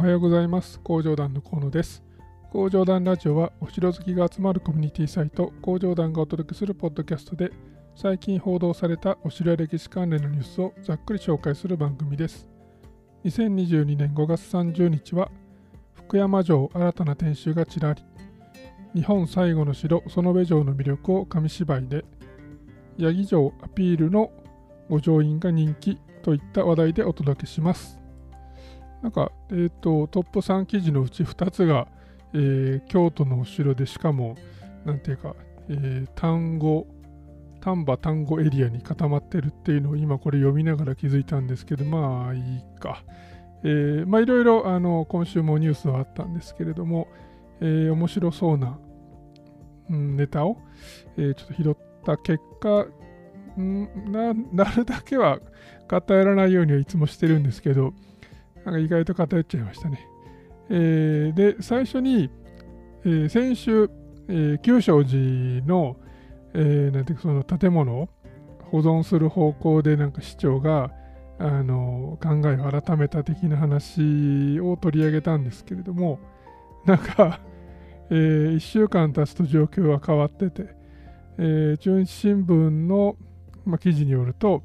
[0.00, 0.80] はようございます。
[0.80, 2.02] 工場団の河野です。
[2.50, 7.52] 工場団ラジオはお城好きが集まるコミュニティサイト工場団がお届けするポッドキャストで
[7.94, 12.48] 最近報道されたお城や歴史関連のニュースをざっくり紹介する番組です。
[13.26, 15.30] 2022年5月30日は
[15.92, 18.02] 福山城新たな天守がちらり
[18.94, 22.06] 日本最後の城園部城の魅力を紙芝居で
[22.98, 24.30] 八木城アピールの
[24.88, 27.99] 五条院が人気といった話題でお届けします。
[29.02, 31.88] なんか、え、ー、と、トップ3記事のうち2つが、
[32.34, 34.36] えー、京都のお城で、しかも、
[34.84, 35.34] なんていうか、
[35.68, 36.86] えー、単語、
[37.60, 42.40] 丹波単語エリアに固まってるっていうのを今これ読みながら気づいたんですけど、まあいい
[42.80, 43.04] か。
[43.62, 47.08] えー、まあいろいろあの今週もニュースはあったんですけれども、
[47.60, 48.78] えー、面白そうな、
[49.90, 50.56] うん、ネタを、
[51.18, 52.86] えー、ちょっと拾った結果、
[53.60, 55.40] んな なるだけは
[55.88, 57.92] 偏らないようにはいつもしてるんですけど、
[58.70, 60.08] なんか意外と偏っちゃいましたね。
[60.70, 62.30] えー、で、最初に、
[63.04, 63.90] えー、先週、
[64.28, 65.96] えー、旧正寺の、
[66.54, 68.08] えー、なんていうかその建物を
[68.70, 70.92] 保存する方向でなんか市長が
[71.38, 76.20] あの考えを改めた的な話を取り上げたんですけれども
[76.84, 77.40] なんか、
[78.10, 80.74] えー、1週間経つと状況は変わってて、
[81.38, 83.16] えー、中日新聞の、
[83.64, 84.62] まあ、記事によると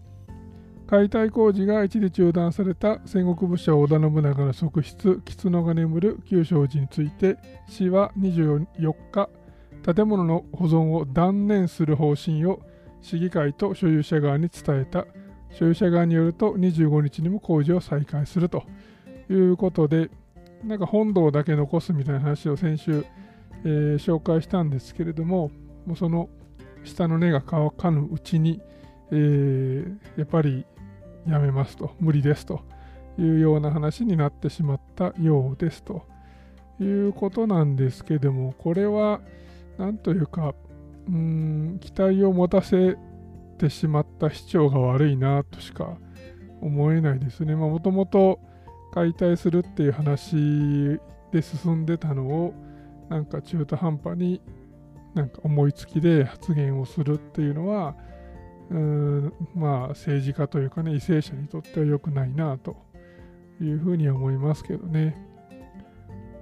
[0.87, 9.29] 解体工事が一時中断された戦国武将織田信長の側室吉野が眠る旧正寺について市は24日
[9.93, 12.61] 建物の保存を断念する方針を
[13.01, 15.05] 市議会と所有者側に伝えた。
[15.51, 18.63] 所有者側によると25日にも工事を再開すると。
[19.29, 20.09] いうことで
[20.63, 23.05] なんか本堂だけ残すみたいな話を先週、
[23.63, 25.49] えー、紹介したんですけれども
[25.85, 26.29] もうその
[26.83, 28.61] 下の根が乾かぬうちに、
[29.11, 30.65] えー、やっぱり
[31.27, 32.61] やめますと、無理ですと
[33.17, 36.03] いうような話になってしまったようですと
[36.79, 39.21] いうことなんですけども、これは
[39.77, 40.53] 何というか、
[41.07, 42.97] うーん、期待を持たせ
[43.57, 45.97] てしまった市長が悪いなとしか
[46.61, 47.55] 思えないですね。
[47.55, 48.39] もともと
[48.93, 50.99] 解体するっていう話
[51.31, 52.53] で進んでたのを、
[53.09, 54.41] なんか中途半端に
[55.13, 57.95] なんか思いつきで発言をするっていうのは、
[58.69, 62.75] まあ政治家というかね、為政者にとっては良くないなと
[63.61, 65.15] いうふうに思いますけどね。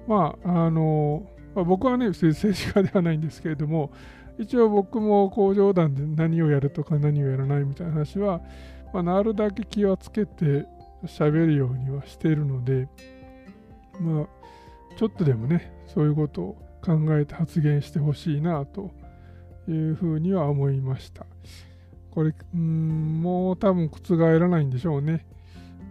[0.08, 1.24] まあ、あの、
[1.56, 3.92] まあ、僕はね、政治家ではないんですけれども、
[4.38, 8.42] 一応僕も工場団で何をやるとか何をやらないみたいな話は、
[8.94, 10.66] まあ、なるだけ気をつけて
[11.06, 12.88] 喋るようにはしているので、
[14.00, 14.28] まあ、
[14.98, 18.92] ちょっとでもね、そういうことを考えて発言してほしいなと
[19.68, 21.26] いうふうには思いました。
[22.14, 25.26] これ、うん、もう多分覆らないんでしょうね。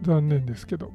[0.02, 0.92] 残念ですけど。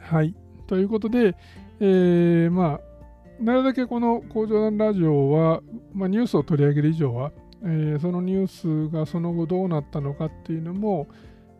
[0.00, 0.34] はい。
[0.66, 1.36] ということで、
[1.78, 5.62] えー、まあ、なるだけこの工場団ラジオは、
[5.94, 7.30] まあ、ニュースを取り上げる以上は、
[7.62, 11.06] えー、そのニュースがその後どうなったのかっていうのも、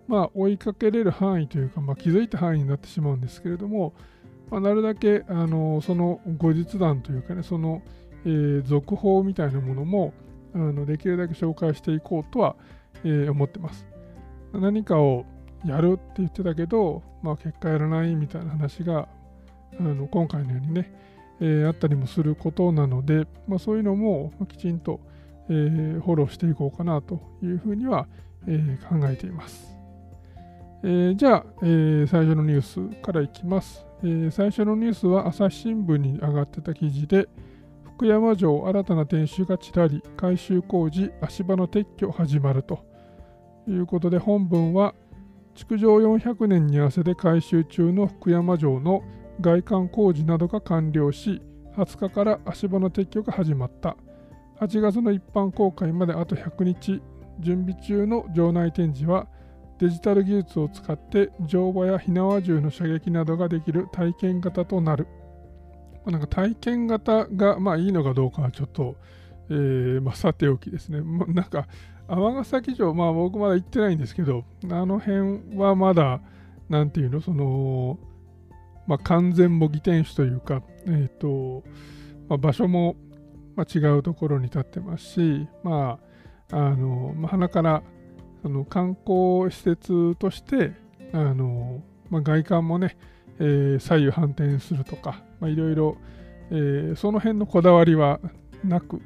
[0.09, 3.95] まあ、追いかけれる範囲というか、まあ、気づいた範囲になってしまうんですけれども、
[4.51, 7.83] まあ、なるだけあのその後日談というかね、その、
[8.25, 10.13] えー、続報みたいなものも、
[10.55, 12.57] あのできるだけ紹介していこうとは、
[13.05, 13.87] えー、思ってます。
[14.53, 15.25] 何かを
[15.65, 19.09] やるって言ってたけど、まあ、結果やらないみたいな話が
[19.79, 20.93] あの今回のようにね、
[21.41, 25.01] えー、あったりもすることなので、まあ、そういうのもきちんと、
[25.49, 28.07] えー、フォローしていこうかなというふうには、
[28.47, 29.77] え、考えています。
[30.85, 34.31] え、じゃあ、え、最初のニュースからいきます、え。
[34.31, 37.29] 最初のニュースは朝日新聞に上がってた記事で、
[38.03, 42.85] 福山城新たな天守がちらり改修工事足場の撤去始まると。
[43.69, 44.97] いうことで本文は
[45.55, 49.05] 築城400年に合わせて改修中の福山城の
[49.41, 51.41] 外観工事などが完了し
[51.77, 53.97] 20日から足場の撤去が始まった。
[54.61, 57.01] 8月の一般公開まであと100日。
[57.39, 59.29] 準備中の城内展示は
[59.79, 65.07] デジタル技術を使って乗馬や火縄銃の射撃などができる体験型となる。
[66.07, 68.97] なんか体験型がまあいいのかどうかはちょっと、
[69.51, 71.01] えー、まあ、さておきですね。
[71.29, 71.69] なんか
[72.09, 76.21] 尼崎城、まあ僕まだ行ってないんですけど、あの辺はまだ、
[76.69, 77.99] なんていうの、その、
[78.87, 81.63] まあ、完全模擬天守というか、え、ー、と、
[82.29, 82.97] まあ、場所も、
[83.55, 85.99] まあ、違うところに立ってますし、ま
[86.51, 87.83] あ、あの、まあ、鼻から
[88.43, 90.73] その観光施設として、
[91.13, 92.97] あの、まあ、外観もね、
[93.39, 95.97] えー、左右反転するとか、いろいろ
[96.97, 98.21] その辺のこだわりは
[98.65, 99.01] なく、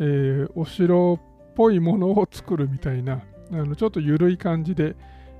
[0.00, 3.22] えー、お城っぽいものを作るみたいな
[3.52, 4.96] あのちょっと緩い感じで、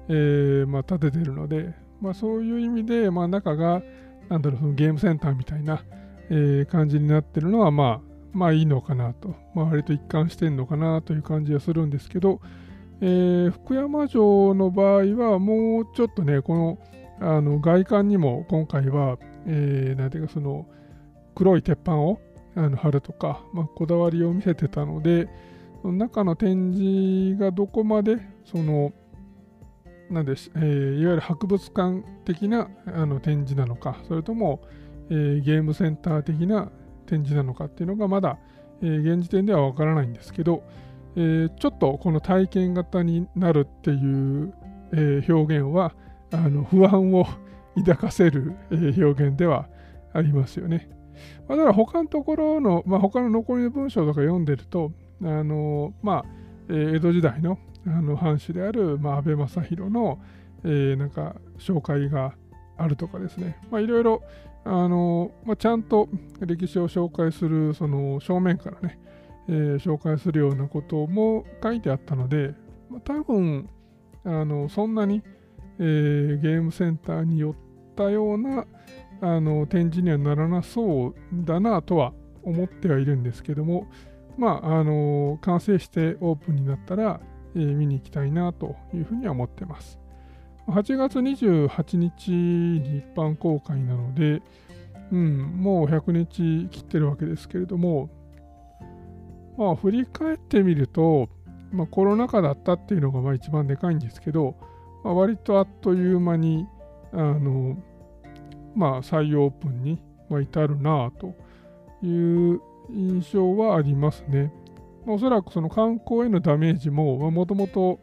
[0.09, 3.83] えーまあ、建ててるので、まあ、そういう意味で、まあ、中が
[4.31, 5.83] なんだろう、そのゲームセンターみたいな、
[6.31, 8.01] えー、感じになってるのは、まあ、
[8.33, 12.41] まあいいのかなと、まあ、割と一貫してんのかなという感じはするんですけど、
[13.01, 16.79] えー、福山城の場合はもうちょっとね、この
[17.23, 20.67] あの外観にも今回は、えー、ていうかその
[21.35, 22.21] 黒い鉄板を
[22.55, 25.29] あの貼るとか、まあ、こだわりを見せてたので、
[25.83, 28.93] その中の展示がどこまでその
[30.11, 34.61] なんで、えー、いわゆる博物館的なあの展示なのか、それとも、
[35.09, 36.71] えー、ゲームセンター的な
[37.07, 38.39] 展示なのかっていうのがまだ、
[38.83, 40.65] えー、現時点ではわからないんですけど、
[41.17, 44.53] えー、ちょっとこの体験型になるっていう、
[44.93, 45.95] えー、表現は
[46.33, 47.27] あの不安を
[47.77, 49.69] 抱かせる、表現では
[50.13, 50.91] ありますよね。
[51.49, 56.25] まあ、だから他のところの、まあ、他の残りの文章とか読んでると、あのまあ、
[56.69, 60.19] 江戸時代のあの藩主である、まあ、安倍正弘の、
[60.65, 62.35] えー、なんか紹介が
[62.77, 64.23] あるとかですね、いろいろ、
[65.57, 66.09] ちゃんと
[66.41, 68.99] 歴史を紹介するその正面からね、
[69.49, 72.55] えー、紹介するようなことも書いてあったので、
[72.91, 73.69] まあ、多分
[74.25, 75.23] あのそんなに、
[75.81, 77.55] えー、ゲームセンターに寄っ
[77.97, 78.67] たような
[79.23, 82.13] あの展示にはならなそうだなとは
[82.43, 83.91] 思ってはいるんですけども、
[84.37, 87.21] まあ、あの完成してオープンになったら、
[87.55, 89.99] えー、見に行きたいなというふうには思ってます。
[90.69, 94.43] 8月28日に一般公開なので、
[95.11, 98.09] うん、もう100日切ってるわけですけれども、
[99.59, 101.29] まあ、振り返ってみると、
[101.73, 104.57] まあ、コロナ禍だったっていうのがまあ一番でかいんですけど、
[105.03, 106.67] まあ、割とあっという間に、
[107.13, 107.77] あの、
[108.75, 111.35] まあ、再オープンに至るなと
[112.03, 112.61] いう
[112.91, 114.53] 印象はありますね。
[115.05, 118.01] まあ、おそらくその観光へのダメージももともと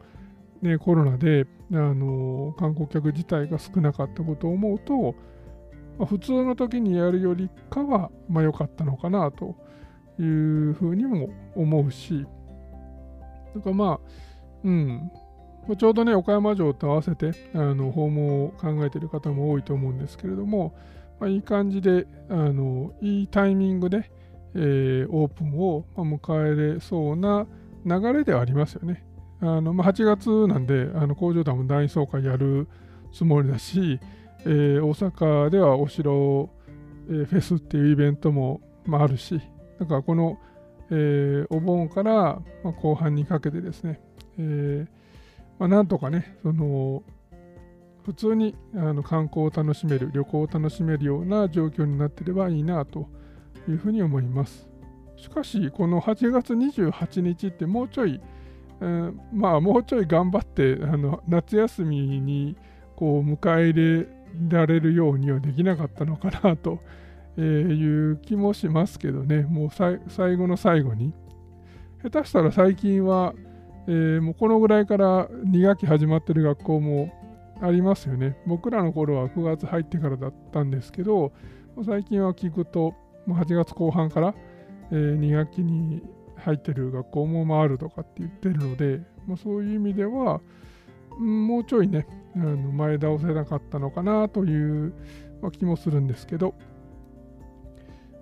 [0.80, 5.14] コロナであの観光客自体が少なかったことを思うと、
[5.98, 9.54] まあ、普通の時にやるよりかは良、まあ、かったのかなと
[10.18, 12.26] いうふうにも思うし、
[13.54, 14.10] だかまあ、
[14.64, 15.12] うん、
[15.76, 20.74] ちょうどね、岡山城と合わせてあの訪問を考えている方も多いと思うんですけれども、
[21.20, 24.10] まあ、いい感じであの、いいタイミングで、
[24.54, 27.46] えー、オープンを迎えれそうな
[27.84, 29.04] 流れではありますよね。
[29.40, 32.66] あのまあ、8月なんであの工場団も大総会やる
[33.12, 34.00] つもりだし、
[34.40, 36.50] えー、大阪ではお城、
[37.08, 39.40] えー、フェスっていうイベントも、まあ、あるし
[39.78, 40.40] だからこの、
[40.90, 42.12] えー、お盆から、
[42.64, 44.00] まあ、後半にかけてですね、
[44.38, 44.97] えー
[45.58, 47.02] まあ、なんとかねその
[48.04, 53.08] 普通にあの観光を楽しめる旅行を楽しめるような状況になっていればいいなと
[53.68, 54.68] いうふうに思います。
[55.16, 58.20] しかしこの8月28日ってもうちょい
[58.80, 62.56] うん、まあもうちょい頑張ってあの夏休みに
[62.96, 64.08] こう迎え入れ
[64.48, 66.78] られるようにはできなかったのかなと
[67.40, 69.42] いう気もしますけどね。
[69.42, 71.12] もう最後の最後に。
[72.02, 73.34] 下手したら最近は、
[73.88, 77.10] えー、もうこのぐらいから2学期始まってる学校も
[77.62, 78.36] ありますよね。
[78.46, 81.32] 僕らの頃は9月入ってからだったんですけど
[81.84, 82.94] 最近は聞くと
[83.26, 84.34] 8月後半から、
[84.90, 86.02] えー、2学期に
[86.36, 90.40] 入ってる学校もあるとかって言ってるので、まあ、そういう意味では、
[91.18, 92.06] もうちょいね、
[92.36, 94.92] あの前倒せなかったのかなという、
[95.42, 96.54] ま、気もするんですけど、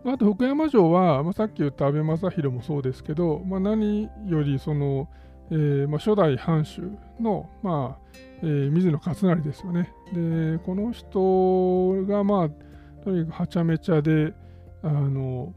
[0.05, 5.09] まあ、あと福山城は、まあ、さっき言った安倍正弘もそうですけど、まあ、何よりその、
[5.51, 6.83] えーまあ、初代藩主
[7.21, 9.93] の、まあえー、水野勝成ですよね。
[10.13, 14.35] で、この人が、まあ、とにかくはちゃめちゃで、
[14.83, 15.55] あの、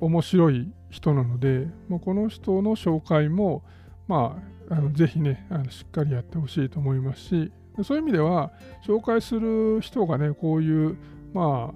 [0.00, 3.64] 面白い人なので、まあ、この人の紹介も、
[4.08, 4.38] ま
[4.70, 7.52] あ、あのぜひねあのしっかりやってほしいと思いますし
[7.82, 8.52] そういう意味では
[8.86, 10.96] 紹介する人がねこういう
[11.32, 11.74] まあ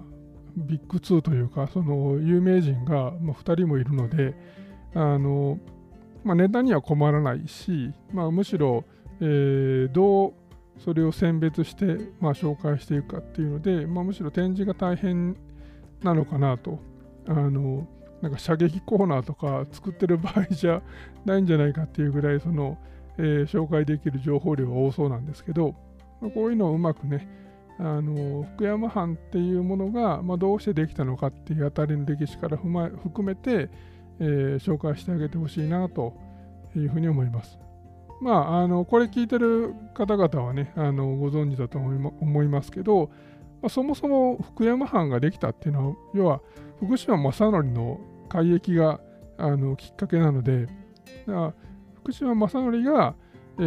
[0.57, 4.35] ビッグ2というかその有名人が、まあ、2人もいるので
[4.93, 5.57] あの、
[6.23, 8.83] まあ、ネタには困らないし、まあ、むしろ、
[9.19, 10.33] えー、どう
[10.79, 15.35] それを選別して、まあ、紹介していくかっていうので、まあ、むしろ展示が大変
[16.03, 16.79] なのかなと。
[17.27, 17.87] あの
[18.21, 20.81] なんか射撃コーナーとか作ってる場合じゃ
[21.25, 22.77] ないんじゃないかっていうぐらいその、
[23.17, 25.75] えー、紹介できる情報量が多そうなんですけど、
[26.19, 27.27] まあ、こういうのをうまくね
[27.79, 33.69] あの福山藩っていうものが、まあ、どうしてできたのかっていうあたりの歴史から踏ま含めて、
[34.21, 36.13] えー、紹介してあげてほしいなと
[36.75, 37.57] いうふうに思います。
[38.21, 43.09] まあ、あのこれ聞いてる方々はねあのご存知だと思いますけど、
[43.63, 46.41] まあ、そもそも福山藩ができたっていうのは要は
[46.77, 47.99] 福島正則の
[48.29, 48.99] 改易が
[49.39, 50.71] あのきっかけなので、だ
[51.25, 51.53] から
[51.95, 53.15] 福島正則が、
[53.59, 53.63] え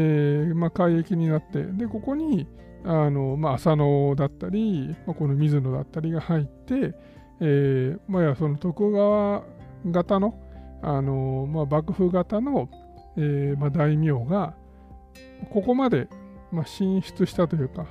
[0.52, 2.46] ーまあ、海域になってでここに
[2.84, 6.94] あの、まあ、浅野だったり、まあ、この水野だったりが入って、
[7.40, 9.42] えーまあ、やその徳川
[9.90, 10.38] 型の
[10.84, 12.68] あの、まあ、幕府型の、
[13.16, 14.54] えーまあ、大名が
[15.50, 16.08] ここまで、
[16.52, 17.86] まあ、進出したというか、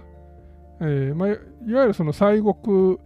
[0.79, 1.37] えーまあ、いわ
[1.81, 2.97] ゆるその西国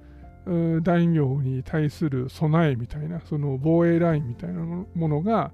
[0.81, 5.51] 大名に対する備えみたいなその防衛ラインみたいなものが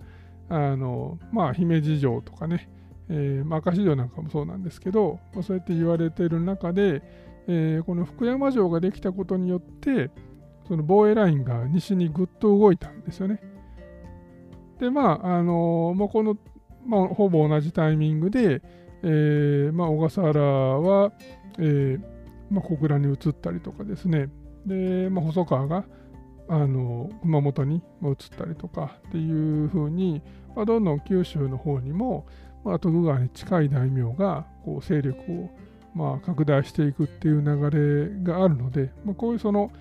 [0.50, 2.70] あのまあ姫路城とかね、
[3.10, 7.02] えーま、明石城なんかもそうなんですけど、まあ、そうやって言われてる中で、
[7.48, 10.12] えー、この福山城ができたことによって
[10.68, 13.42] その防衛ラインが西にぐっと動いたんですよね。
[14.84, 16.38] でまああのもうこの、
[16.86, 18.62] まあ、ほぼ同じタイミングで、
[19.02, 21.14] えーまあ、小笠原は、
[21.58, 22.02] えー
[22.52, 24.28] まあ、小倉に移ったりとかですね。
[24.66, 25.86] で、まあ、細川が
[26.50, 30.22] あの熊本に移ったりとかっていうふうに、
[30.54, 32.26] まあ、どんどん九州の方にも、
[32.66, 35.50] まあ、徳川に近い大名がこう勢力を、
[35.96, 39.72] まあ、拡大していくっていう流れがあるので、まあ、こういうその、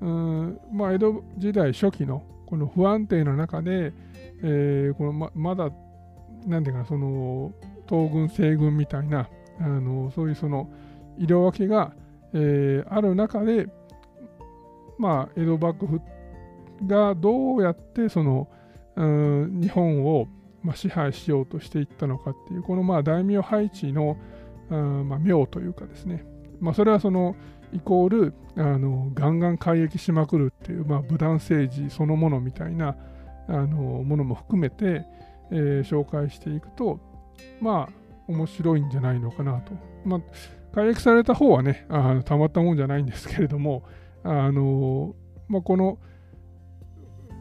[0.00, 3.92] うんまあ、江戸時代初期のこの不安定な中で、
[4.42, 5.70] えー、このままだ
[6.46, 7.52] なんていうかその
[7.88, 9.28] 東軍西軍みたいな
[9.60, 10.70] あのそういうその
[11.18, 11.92] 色分けが、
[12.32, 13.68] えー、ある中で
[14.98, 16.00] まあ、江戸幕府
[16.86, 18.48] がどうやってその、
[18.96, 20.28] うん、日本を、
[20.62, 24.16] まあ、支配しようとしていったのかっていうこのまあ大名配置の、
[24.70, 26.24] うんまあ、妙というかですね、
[26.60, 27.36] まあ、それはその
[27.72, 32.96] イコールあのガンガン改易しまくるっていう、まあ、武断政治そのものみたいな
[33.48, 35.04] あのものも含めて、
[35.50, 37.00] えー、紹介していくと
[37.60, 39.72] まあ面白いんじゃないのかなと。
[40.04, 40.20] まあ、
[40.74, 43.84] 改易された方はねあのたまったもんじゃないんですけれども、
[44.24, 45.14] あの、
[45.48, 45.98] まあ、この、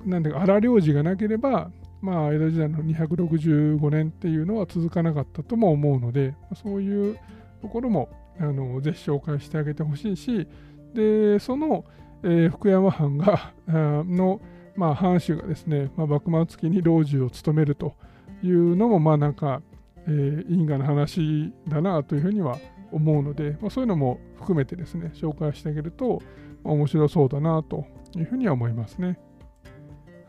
[0.06, 7.18] なんで荒領事がなければ、まあ、江戸時代の265年っていうのは続かなかったとも思うので、そういう
[7.62, 10.48] ところもあのぜひ紹介してあげてほしいし、
[10.94, 11.86] で、その、
[12.24, 14.42] えー、福山藩がの、
[14.76, 17.94] まあ、藩主がですね、まあ、幕末期に老中を務めると
[18.42, 19.62] いうのも、まあなんか、
[20.08, 22.58] えー、因果な話だなというふうには
[22.92, 26.22] 思うので、まあ、そういうのも含めてですね、紹介してあげると、
[26.64, 29.20] 面白そうだなというふうには思いますね。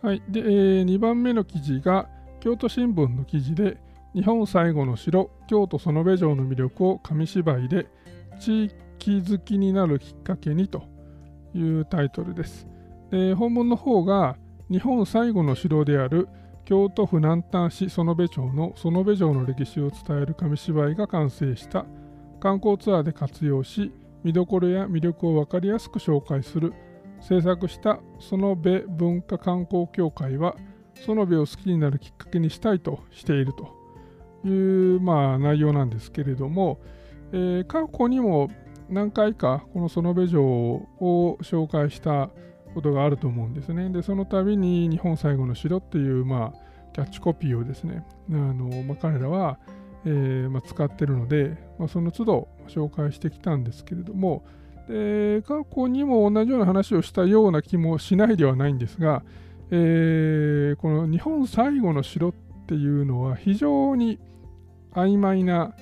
[0.03, 0.23] はい。
[0.29, 2.09] で、えー、2番目の記事が
[2.41, 3.79] 京都新聞の記事で
[4.15, 7.87] 日本最後の城京都園部城の魅力を紙芝居で
[8.39, 10.83] 地域づきになるきっかけにと
[11.55, 12.67] いうタイトルです。
[13.11, 14.37] で本文の方が
[14.71, 16.29] 日本最後の城である
[16.65, 21.85] 京都府南丹市園部町の園部城の歴史を伝える紙芝居が完成した。
[22.41, 23.93] 観光ツアーで活用し
[24.23, 26.73] 見どころや魅力を分かりやすく紹介する。
[27.21, 30.57] 制作した園部文化観光協会は
[31.07, 36.81] 園部を好きになるきっかけにしたいとしているという、まあ、内容なんですけれども、
[37.33, 38.51] えー、過去にも
[38.91, 42.31] 何回かこの園部城を紹介した
[42.75, 43.89] ことがあると思うんですね。
[43.91, 46.59] で、その度に日本最後の城っていう、まあ、
[46.93, 49.59] キャッチコピーをですね、あのまあ、彼らは、
[50.07, 54.45] えーまあ、使ってるので、まあ、その都度紹介してきたんですけれども
[54.89, 59.23] で過去にも同じような話をしたような気もしないではないんですが、
[59.71, 62.33] えー、この日本最後の城っ
[62.67, 64.19] ていうのは非常に
[64.93, 65.75] 曖昧な、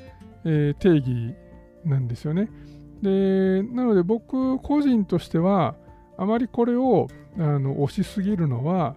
[0.44, 1.34] えー、定義
[1.84, 2.48] なんですよね。
[3.02, 5.74] でなので僕個人としては
[6.22, 8.94] あまりこれをあの推しすぎるのは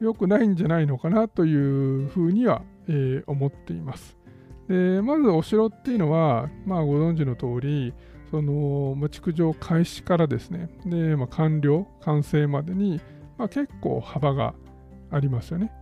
[0.00, 4.16] 良くないんじゃないのかなというふうには、えー、思っています。
[4.68, 7.92] でまずお城っていうのは、まあ、ご存知の通り
[8.30, 13.00] その、まあ、築城開始からですねで、まあ、完了完成までに、
[13.38, 14.54] まあ、結構幅が
[15.10, 15.72] ありますよね。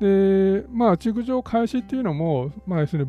[0.00, 3.06] でまあ築城開始っていうのも、まあですね、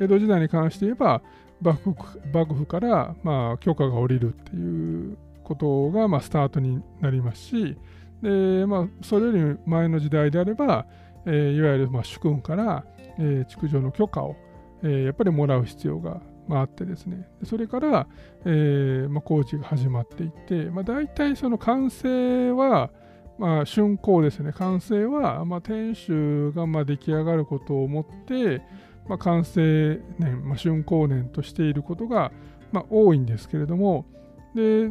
[0.00, 1.22] 江戸時代に関して言えば
[1.60, 7.76] 幕府幕府から、まあ、許可が下りるっていうことが、まあ、スタートになりますし
[8.22, 10.86] で、まあ、それより前の時代であれば、
[11.24, 12.84] えー、いわゆる、まあ、主君から、
[13.18, 14.36] えー、築城の許可を
[14.82, 17.28] えー、やっぱりもらう必要が、まあ、ってですね。
[17.44, 18.06] それから、
[18.44, 22.90] えーまあ、工事が始まっていって、まあ、大体その完成は、
[23.38, 24.52] まあ、竣工ですね。
[24.52, 28.62] 完成は、まあ、天守がまあ出来上がることをもって、
[29.08, 32.32] まあ、完成年、まあ、竣工年としていることが、
[32.72, 34.06] まあ、多いんですけれども
[34.54, 34.90] で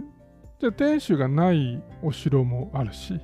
[0.59, 3.19] じゃあ天守がないお城もあるし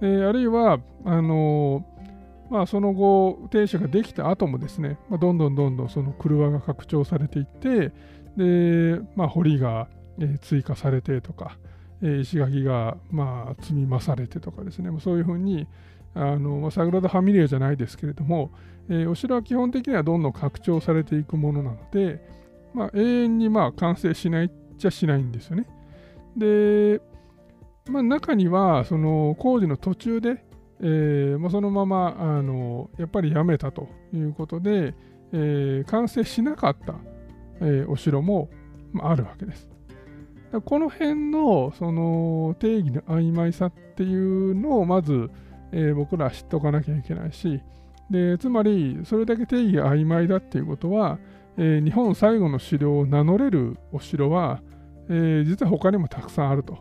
[0.00, 1.96] であるいはあのー
[2.50, 7.92] まあ、その後、停車ができた後もですね、まあ、どんどんどんどんその車が拡張されていって、
[8.36, 11.58] で、まあ、堀が、え追加されてとか、
[12.02, 15.66] え石垣が、まあ、積み増されてとかですね、そういうふうに、
[16.14, 18.50] あのまあ、サグラダ・ファミリアじゃないですけれども、
[18.88, 22.24] えー、お城は基本的にはどんどん拡張されていくものなので、
[22.72, 25.66] まあ、永遠にまあ完成しないっちゃしないんですよね。
[26.36, 27.00] で、
[27.88, 30.44] まあ、中にはその工事の途中で、
[30.80, 34.94] えーまあ、そのままあのやっぱりやめたということで、
[35.32, 36.94] えー、完成しなかった、
[37.60, 38.50] えー、お城も、
[38.92, 39.68] まあ、あるわけです。
[40.64, 45.30] この辺のその定義の曖昧さっていうのをまず、
[45.72, 47.60] えー、僕らは知っておかなきゃいけないし
[48.10, 51.18] でつまりそれだけ定義が曖昧だっていうことは、
[51.58, 54.60] えー、日本最後の城を名乗れるお城は、
[55.08, 56.78] えー、実は他にもたくさんあると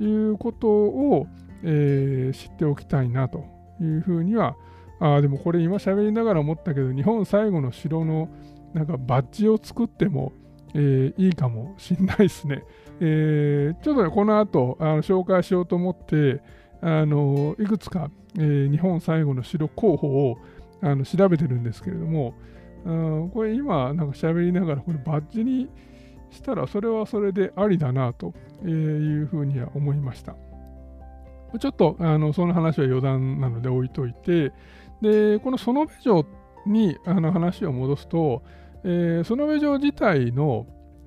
[0.00, 1.26] いうことを、
[1.62, 3.44] えー、知っておきたいなと
[3.80, 4.56] いうふうには
[5.00, 8.28] あでもこれ今喋りながら思ったけど日本最後の城の
[8.74, 10.32] なんかバッジを作っても、
[10.74, 12.64] えー、いいかもしんないですね。
[13.00, 16.42] え、ちょっとねこの後あの紹介しようと思って
[16.80, 20.38] あのいくつか、え、日本最後の城候補を
[20.80, 22.34] あの調べてるんですけれども
[22.84, 25.68] あこれ今なんか喋りながらこれバッジに
[26.30, 28.70] したらそれはそれでありだなとい
[29.22, 30.34] うふうには思いました。
[31.58, 34.52] ちょっとあのその話は余談なので置いといて、
[35.00, 36.26] でこの園部城
[36.66, 38.42] にあの話を戻すと、
[38.84, 40.66] えー、園部城自体の、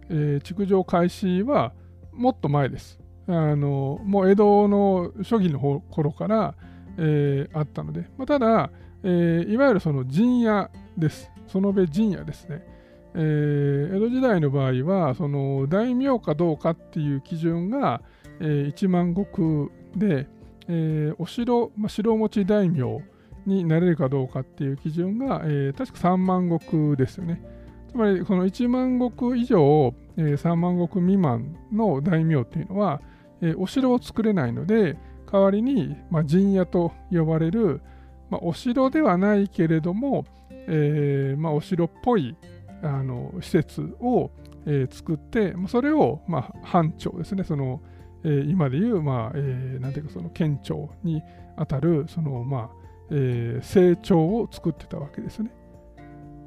[0.09, 1.73] えー、築城開始は
[2.11, 2.99] もっと前です。
[3.27, 5.59] あのもう江戸の初期の
[5.91, 6.55] 頃から、
[6.97, 8.71] えー、あったので、まあ、ただ、
[9.03, 11.29] えー、いわゆるその陣屋です。
[11.47, 12.65] 園部陣屋ですね。
[13.13, 18.01] えー、江戸時代の場合はその大名かどうかっていう基準が、
[18.39, 20.27] えー、一万石で、
[20.67, 23.01] えー、お城、まあ、城持ち大名
[23.45, 27.41] になれるかどうかっていう基準が、えー、確か3万石ですよね。
[27.89, 33.01] つまりこの1万石以上、えー、3万石未満の大名っていうのは、
[33.41, 34.97] えー、お城を作れないので
[35.29, 37.81] 代わりに、まあ、陣屋と呼ばれる、
[38.29, 42.37] まあ、お城ではないけれども、えーまあ、お城っぽい
[42.81, 44.31] あの施設を、
[44.65, 47.81] えー、作って、それを、まあ、藩庁ですね、その、
[48.23, 51.21] えー、今でいう、まあえー、なんていうか、その県庁に
[51.55, 55.51] あたる、その、まあ、えー、成長を作ってたわけですね。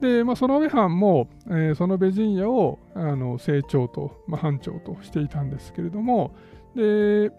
[0.00, 6.34] で、まあ、園部藩も、えー、園部陣屋をあの成長と、まあ、藩庁としていたんですけれども、
[6.74, 7.30] で、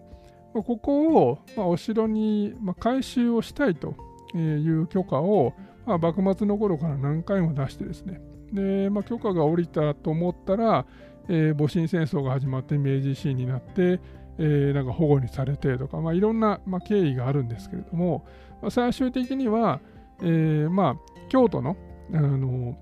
[0.54, 3.94] まあ、ここを、まあ、お城に、まあ、改修をしたいと
[4.34, 5.52] いう許可を、
[5.86, 8.20] まあ、幕末の頃から何回も出してですね、
[8.52, 10.86] で、まあ、許可が下りたと思ったら、
[11.28, 14.00] えー、戊辰戦争が始まって明治維新になって、
[14.38, 18.26] えー、なんか保護にされてとか、まあ、いろんな、まあ、経緯があるんですけれども、
[18.62, 19.80] まあ、最終的には、
[20.22, 20.96] えー、まあ、
[21.28, 21.76] 京都の
[22.12, 22.78] あの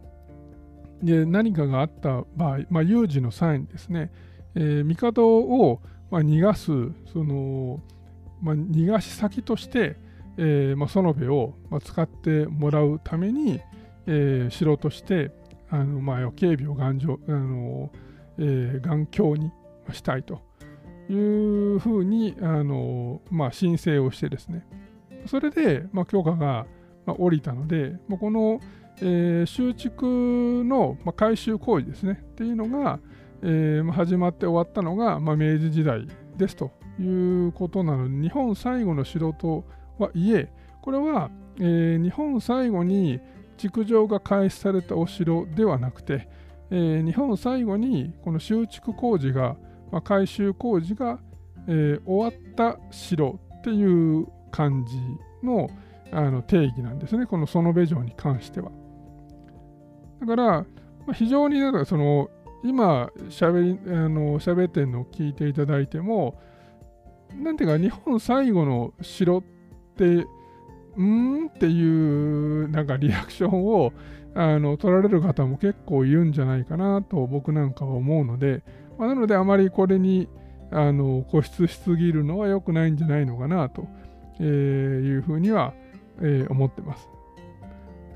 [1.03, 4.11] で何かがあった場合、まあ、有事の際にですね、
[4.55, 6.66] えー、帝を、まあ、逃がす
[7.12, 7.81] その、
[8.40, 9.96] まあ、逃がし先として、
[10.37, 13.61] えーまあ、園部を、まあ、使ってもらうために、
[14.07, 15.31] えー、城として
[15.74, 17.90] あの、まあ、警備を頑丈あの、
[18.38, 19.50] えー、頑強に
[19.92, 20.40] したいと
[21.10, 24.66] いうふうにあの、まあ、申請をしてですね。
[25.26, 26.66] それで、まあ、許可が、
[27.06, 28.60] まあ、下りたので、まあ、この、
[29.00, 32.20] えー、修築の、まあ、改修工事ですね。
[32.22, 33.00] っていうのが、
[33.42, 36.06] えーまあ、始まって終わったのが、まあ、明治時代
[36.37, 39.64] ですということなので日本最後の城と
[39.98, 43.20] はいえこれは、えー、日本最後に
[43.56, 46.28] 築城が開始されたお城ではなくて、
[46.70, 49.56] えー、日本最後にこの修築工事が、
[49.92, 51.18] まあ、改修工事が、
[51.68, 53.84] えー、終わった城ってい
[54.20, 54.98] う感じ
[55.46, 55.68] の
[56.12, 58.70] あの定義なんですね、この園部城に関しては。
[60.20, 60.66] だから、ま
[61.08, 62.30] あ、非常になんかその
[62.62, 66.40] 今しゃべりあの喋ってるのを聞いていただいても、
[67.34, 69.42] なんていうか日本最後の城っ
[69.96, 70.24] て
[71.02, 73.92] んっていうなんかリアクションを
[74.35, 78.62] あの取られる方も結構いるんじゃないかなと僕なんかは思うので、
[78.98, 80.28] まあ、なのであまりこれに
[80.70, 83.87] あの固執しすぎるのは良くないんじゃないのかなと、
[84.40, 85.72] え、いうふうには、
[86.20, 87.09] え、思ってます。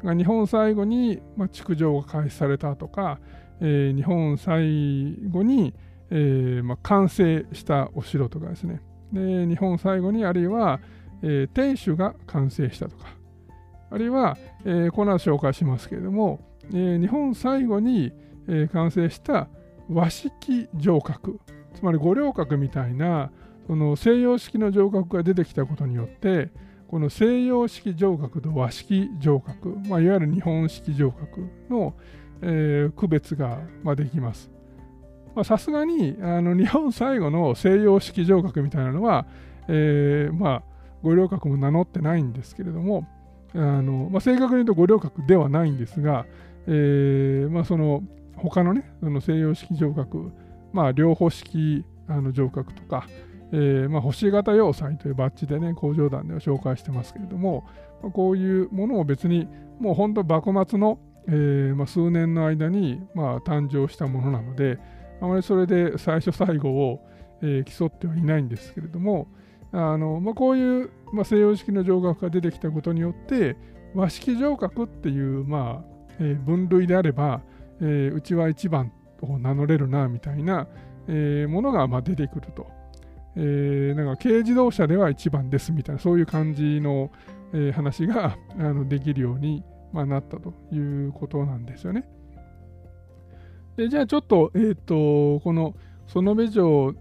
[0.03, 3.21] 日本最後に、ま、築城が開始されたとか、
[3.61, 5.73] え、日本最後に、
[6.11, 8.81] えま、完成したお城とかですね
[9.13, 10.81] で日本最後にあるいは、
[11.23, 13.07] えー、天守が完成したとか、
[13.91, 18.13] あるいは、えー、この後紹介しますけれども、えー、日本最後に、
[18.47, 19.49] えー、完成した
[19.91, 21.41] 和式城郭、
[21.75, 23.31] つまり五稜郭みたいな
[23.67, 26.51] その西洋式の城郭が出てきたことによって、
[26.89, 31.95] この西洋式城郭と和式城郭、まあ、いわゆる日本式城郭の、
[32.41, 34.51] えー、区別が、まあ、できます。
[35.45, 39.27] さすがにあの日本最後の西洋式城郭みたいなのは、
[39.69, 40.63] えー、まあ
[41.03, 43.07] 五稜郭も名乗ってないんですけれども、
[43.55, 46.27] あのまあ、正確に言うと五稜郭ではないんですが、
[46.67, 48.03] えーまあ、その
[48.37, 50.33] 他のね、その西洋式城郭、
[50.73, 53.07] まあ、両方式あの城郭とか、
[53.53, 57.65] えーまあ、星型要塞というバッジでね、工場団では紹介してますけれども、
[58.03, 59.49] まあ、こういうものを別に
[59.81, 64.79] もう本当幕末の、えーまあ、数年の間に、まあ、誕生したものなので、
[65.21, 67.01] あまりそれで最初最後を、
[67.43, 69.29] えー、競ってはいないんですけれども、
[69.73, 73.57] あのまあ、こういう、まあ、西洋式の城郭が出てきたことによって、
[73.95, 77.43] 和式城郭っていう、まあえー、分類であれば、
[77.81, 80.69] えー、うちは一番を名乗れるなみたいな、
[81.07, 82.67] えー、ものがまあ出てくると。
[83.37, 87.13] えー、なんか軽自動車では一番ですみたいなそういう感じの、
[87.53, 92.09] えー、話が あのできるように、まあ、なったということなんですよね。
[93.77, 95.77] でじゃあちょっと,、えーと、この
[96.09, 96.95] 園部城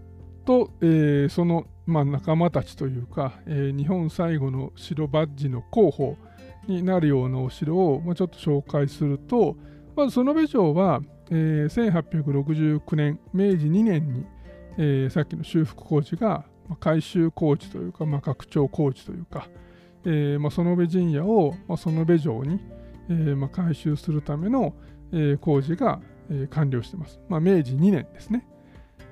[0.44, 6.16] と、えー、その、まあ、仲間たちというか、えー、日本最後の城バッジの候補
[6.66, 9.56] になるようなお城を、ちょっと紹介すると
[9.96, 14.26] まず園部城は、えー、1869年明治2年に、
[14.76, 19.48] えー、さっきの修復工事が、まあ、改修工事というか、まあ、拡張工事というか、
[20.04, 22.60] えーまあ、園部神社を、まあ、園部城に、
[23.08, 24.74] えーまあ、改修するための、
[25.10, 27.18] えー、工事が、えー、完了しています。
[27.30, 28.46] まあ、明治2年ですね。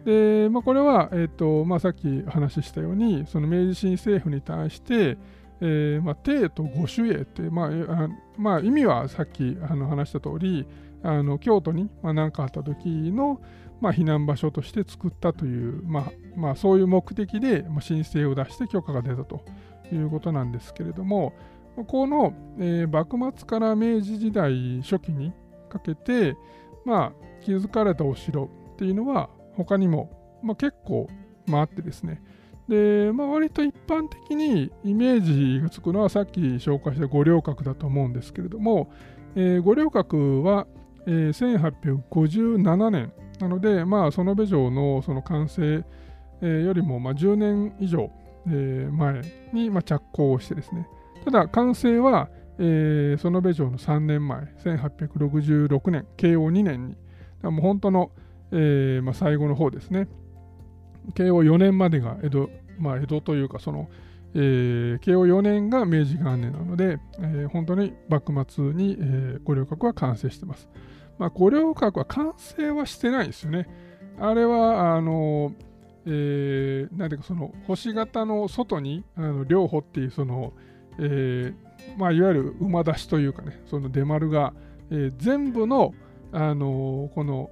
[0.07, 5.19] で、まあ、これは、えーとまあ、さっき話したように、その明治新政府に対して、
[5.61, 10.64] えーまあ、帝と御主営って、まあまあ、意味はさっきあの話した通り、
[11.03, 13.40] あの京都に何、まあ、かあった時の、
[13.81, 19.45] まあ、避難場所として作ったという、まあまあ、そういう目的で、まあ、申請を出して許可が出たと
[19.92, 21.33] いうことなんですけれども、
[21.88, 25.33] この、えー、幕末から明治時代初期に
[25.69, 26.37] かけて、
[26.85, 31.09] まあ、築かれたお城っていうのは他にも、まあ、結構、
[31.47, 32.23] まあ、ってですね、
[32.69, 38.90] で、まあ、割と一般的にイメージがつくのはさっき紹介した五稜郭だと思うんですけれども、
[39.35, 40.66] えー、五稜郭は、
[41.07, 45.85] えー、1857年なので、まあ、園部城のその完成、
[46.42, 48.11] えー、よりもまあ10年以上、
[48.49, 50.88] えー、前にまあ着工をしてですね、
[51.25, 56.97] ただ完成は、えー、園部城の3年前、1866年、慶応2年に、
[57.42, 58.11] もう本当の、
[58.52, 60.09] えーまあ、最後の方ですね、
[61.14, 63.88] 慶応4年までが江戸、まあ、江戸というかその、
[64.35, 70.68] えー、慶応4年が明治元年なので、えー、本当に幕末に、えー、五稜郭は完成してます。
[71.18, 73.68] まあ、五稜郭は完成はしてないですよね。
[74.18, 75.52] あれは、あの、
[76.06, 80.52] えー、なんていうかその星型の外にあの両方っていうその、
[80.98, 81.54] えー
[81.98, 84.54] まあ、いわゆる馬出しというかねその出丸が、
[84.90, 85.94] えー、全部の、
[86.32, 87.50] あのこの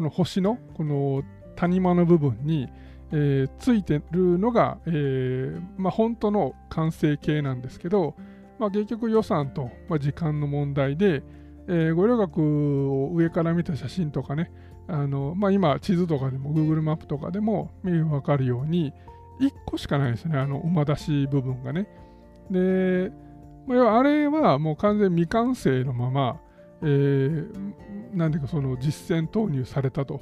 [0.00, 1.22] この星のこの
[1.56, 2.70] 谷間の部分に、
[3.12, 8.14] えー、ついてるのが、えーまあ、本当の完成形なんですけど、
[8.58, 11.22] まあ、結局予算と、まあ、時間の問題で、
[11.68, 12.40] えー、五稜郭
[12.90, 14.50] を上から見た写真とかね、
[14.88, 18.94] あのまあ、今地図とかでも Google マップとかでも見る分かるように
[19.38, 21.88] 1個しかないですね、あの馬出し部分がね。
[22.50, 23.12] で、
[23.66, 26.40] まあ、あれはもう完全未完成のまま、
[26.82, 30.20] えー、なんていうかその実践投入されたと。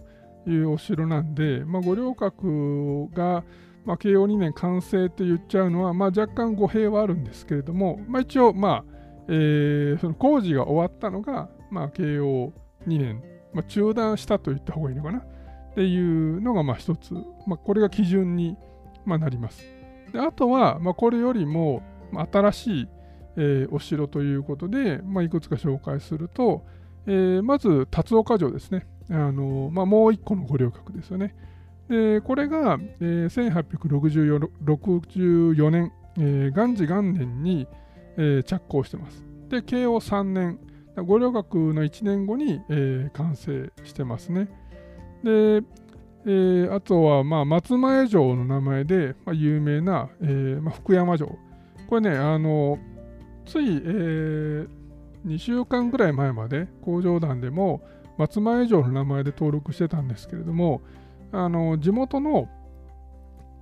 [0.51, 3.45] いうお城なんで、まあ、五稜郭が、
[3.85, 8.85] まあ、慶応2年完成って言っちゃうのは、まあ、若干語弊はあるんですけれども、まあ、一応、まあ
[9.29, 12.53] えー、その工事が終わったのが、まあ、慶応
[12.87, 15.25] 2年、まあ、中断したと言った方がいいのかなっ
[15.75, 17.15] ていうのがまあ一つ、
[17.47, 18.57] まあ、これが基準に、
[19.07, 19.65] なります。
[20.13, 21.83] であとは、まあ、これよりも
[22.31, 22.89] 新しい、
[23.41, 26.67] えー、お城ということで、まあ、いくつか紹介すると、
[27.07, 28.87] えー、まず辰岡城ですね。
[29.11, 31.35] あのまあ、もう一個の五稜郭ですよね。
[31.89, 33.51] でこれが、えー、
[33.89, 37.67] 1864年、えー、元治元年に、
[38.19, 39.25] えー、着工してます。
[39.49, 40.59] で、慶応3年、
[40.97, 44.49] 五稜郭の1年後に、えー、完成してますね。
[45.25, 45.63] で、
[46.27, 51.39] えー、あとは、まあ、松前城の名前で、まあ、有名な、えーまあ、福山城。
[51.89, 52.79] これね、あの
[53.49, 54.69] つい、えー、
[55.27, 57.83] 2週間ぐらい前まで工場団でも、
[58.19, 60.83] 松前城の名前で登録してたんですけれども、
[61.33, 62.49] あの地元の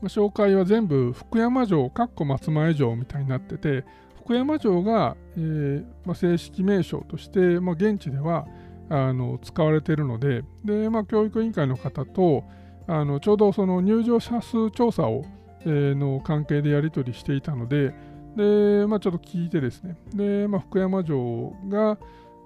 [0.05, 3.85] 紹介は全部福山城、かっこ松前城みたいになってて、
[4.25, 8.47] 福山城が、えーまあ、正式名称として、まあ、現地では
[8.89, 12.45] あの使われているので、でまあ、教育委員会の方と
[12.89, 15.25] あのちょうどその入場者数調査を、
[15.61, 17.95] えー、の関係でやり取りしていたので、
[18.37, 21.99] でまあ、ちょっと聞いてですね、でまあ、福山城が、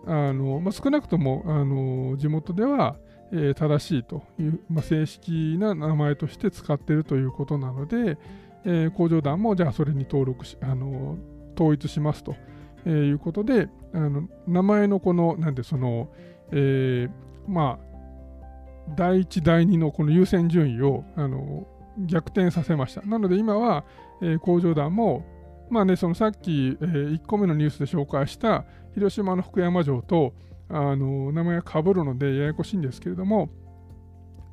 [0.06, 2.96] あのまあ、少なくともあの地元では、
[3.32, 8.18] えー、正しいという、まあ、正式な名前として使っているということなので、
[8.64, 11.18] えー、工場団もじゃあそれに登録し、あの
[11.54, 12.36] 統一しますと、
[12.84, 16.08] えー、いうことで、あの名前のこの、なんでその、
[16.52, 17.10] えー、
[17.48, 21.66] まあ、第1、第2のこの優先順位をあの
[21.98, 23.02] 逆転させました。
[23.02, 23.84] なので今は、
[24.22, 25.24] えー、工場団も、
[25.70, 30.34] まあね、そのさっき、えー、1個目のニュースで紹介した広島の福山城と
[30.68, 33.48] あの名前がかぶるのでややこしいんですけれども、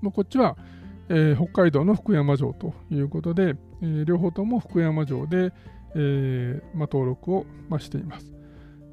[0.01, 0.55] まあ、こっちは、
[1.09, 5.51] えー、北海道の福山城ということで、えー、両方とも福山城で、
[5.95, 8.31] えーまあ、登録を、まあ、しています。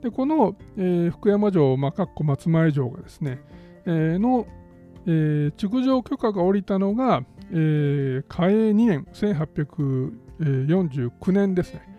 [0.02, 3.40] でこの、えー、福山城、まあ、かっこ松前城がですね、
[3.86, 4.46] えー、の、
[5.06, 11.93] えー、築城許可が下りたのが、えー、嘉永2年、1849年ですね。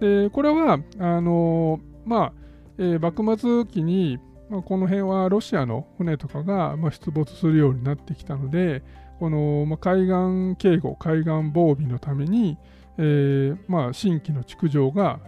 [0.00, 2.32] でこれはあの、まあ
[2.78, 8.82] えー、幕末期に、まあ、この辺はロシアの船とかが、まあ、出没するようになってきたので、
[9.18, 12.56] この、まあ、海岸警護、海岸防備のために、
[12.98, 15.20] えーまあ、新規の築城が、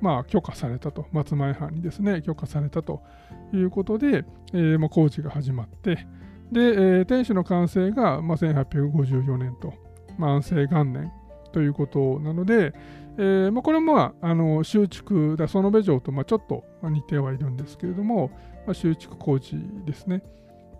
[0.00, 3.00] まあ、許可されたと、松前藩にですね、許可されたと
[3.52, 6.06] いうことで、えーまあ、工事が始まって、
[6.50, 9.74] で、えー、天守の完成が、まあ、1854年と、
[10.18, 11.12] まあ、安政元年
[11.52, 12.72] ということなので、
[13.18, 18.30] えーまあ、これも、まあ、あの修築だ、園部城と、まあ、ちょっと似てはいるんですけれども、
[18.64, 20.22] まあ、修築工事ですね。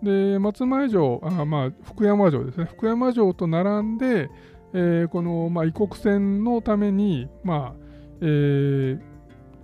[0.01, 2.65] で、松前城、あまあ、福山城ですね。
[2.65, 4.29] 福山城と並んで、
[4.73, 7.89] えー、この、まあ、異国船のために、まあ
[8.21, 8.99] えー、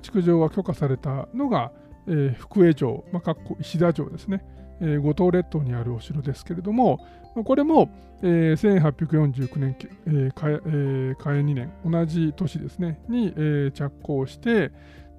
[0.02, 1.72] 築城が許可されたのが、
[2.08, 4.46] えー、福江城、まあ、石田城ですね。
[4.82, 7.00] えー、五島列島にあるお城ですけれども、
[7.46, 7.90] これも、
[8.28, 14.70] えー、1849年、えーかえー、嘉永2年、同じ年ですね、に、えー、着工して、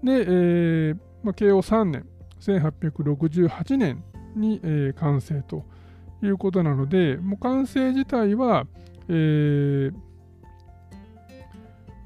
[0.03, 2.05] で、えーまあ、慶応3年、
[2.40, 4.03] 1868年
[4.35, 5.64] に、えー、完成と
[6.21, 8.66] いうことなので、もう完成自体は、
[9.09, 9.95] えー、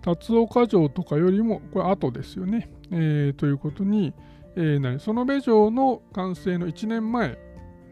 [0.03, 2.71] 辰岡城とかよりも、これ後ですよね。
[2.91, 4.13] えー、ということに、
[4.55, 7.39] えー、なり園部城の完成の1年前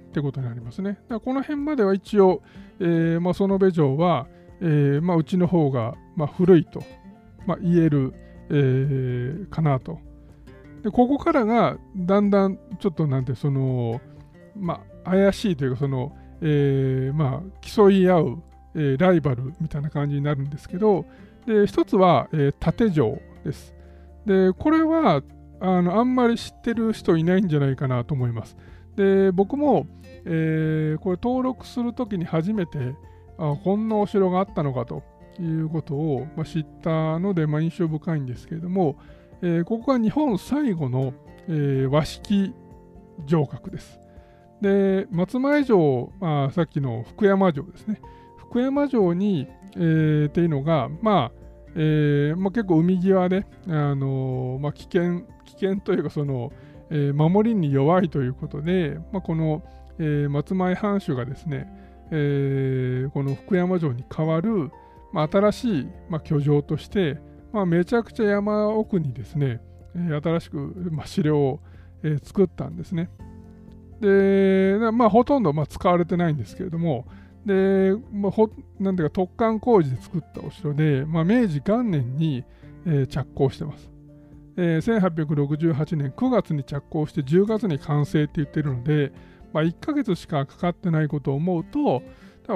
[0.09, 0.90] ってことになりますね。
[0.90, 2.42] だからこの辺までは一応、
[2.81, 4.27] えーまあ、園部城は、
[4.61, 6.83] えーまあ、うちの方が、まあ、古いと、
[7.47, 8.14] まあ、言える、
[8.51, 9.99] えー、かなと。
[10.83, 14.01] でここからがだんだんちょっとなんてその、
[14.57, 18.42] まあ、怪しいというかその、えーまあ、競い合う、
[18.75, 21.05] えー、ライバルみたいな感じになるんですけど
[21.47, 23.75] で一つは、え、縦城です。
[24.27, 25.23] でこれは
[25.61, 28.57] あのあんまり知ってる人いないんじゃないかなと思います。
[28.99, 29.87] で僕も、
[30.25, 32.97] えー、これ登録するときに初めて
[33.39, 35.05] あこんなお城があったのかと
[35.39, 38.99] いうことを、まあ、知ったので、まあ、印象深いんですけれども、
[39.41, 41.15] えー、ここが日本最後の、
[41.47, 42.53] えー、和式
[43.25, 44.01] 城郭です。
[44.61, 48.01] で、松前城、まあ、さっきの福山城ですね。
[48.37, 51.33] 福山城に、えー、っていうのが、まあ、
[51.77, 56.53] えーまあ、結構海際で、あのー、まあ、危険、危険というかその、
[56.90, 59.62] えー、守りに弱いということで、まあ、この、
[59.98, 61.68] えー、松前藩主がですね、
[62.11, 64.70] えー、この福山城に代わる、
[65.12, 67.18] まあ、新しい、まあ、居城として、
[67.53, 69.61] まあ、めちゃくちゃ山奥にですね、
[69.94, 70.57] えー、新しく、
[70.90, 71.61] まあ、城を、
[72.03, 73.11] えー、作ったんですね。
[74.01, 77.07] で、まあ、ほとんど、まあ、使われてないんですけれども、
[77.44, 82.44] で、まあ、ほなんていうか特貫工事で作ったお城で、まあ、明治元年に、
[82.87, 83.90] えー、着工してます。
[84.61, 89.12] えー、1868年9月に着工して10月に完成って言ってるので、
[89.53, 92.03] まあ、1ヶ月しかかかってないことを思うと、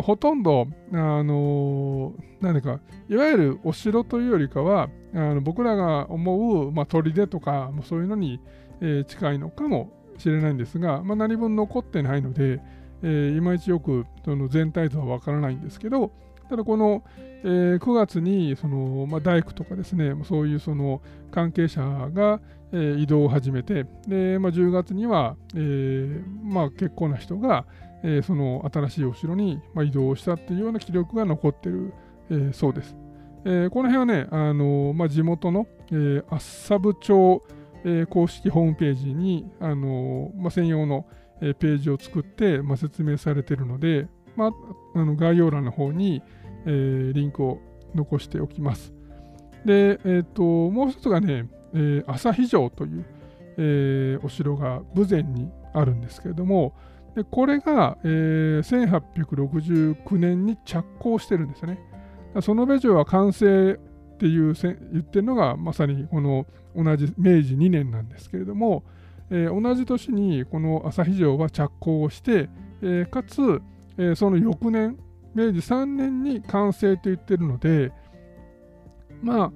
[0.03, 8.41] ほとんど、あのー、何か、いわゆるお城というよりかは、あの僕らが思う、まあ、砦とか、そういうのに、
[8.81, 12.61] えー、近いのかもしれないんですが、まあ、何分残ってないので、
[13.03, 16.11] えー、いまいちよくその全体像はわからないんですけど、
[16.49, 17.05] ただこの、
[17.45, 22.41] えー、9月にその、まあ、大工とかですね、そういうその関係者が、
[22.73, 27.67] えー、移動を始めて、でまあ、10月には、えーまあ、結構な人が、
[28.03, 31.93] えー、その新しいお城に、まあ、移動したっていうような記録が残ってる、
[32.31, 32.97] えー、そうです。
[33.45, 37.43] えー、この辺はね、あのまあ、地元の、えー、厚沢部町、
[37.85, 41.07] えー、公式ホームページに、あのまあ、専用の、
[41.41, 44.53] えー、ページを作って、まあ、説明されているので、まあ、
[44.95, 46.23] あの概要欄の方に、
[46.67, 47.61] えー、リンクを
[47.95, 48.93] 残しておきます。
[49.65, 53.05] で、えーと、もう一つがね、えー、朝城という、
[53.59, 56.75] えー、お城が豊前にあるんですけれども、
[57.15, 61.79] でこれが、えー、1869年に着工してるんですよね。
[62.41, 68.85] その部城は完成っていう言ってるのがまさにこの同じ明治2年なんですけれども、
[69.31, 72.49] えー、同じ年にこの朝城は着工をして、
[72.81, 73.61] えー、かつ、
[73.99, 74.97] えー、その翌年
[75.35, 77.93] 明治3年に完成と言ってるので、
[79.23, 79.53] まあ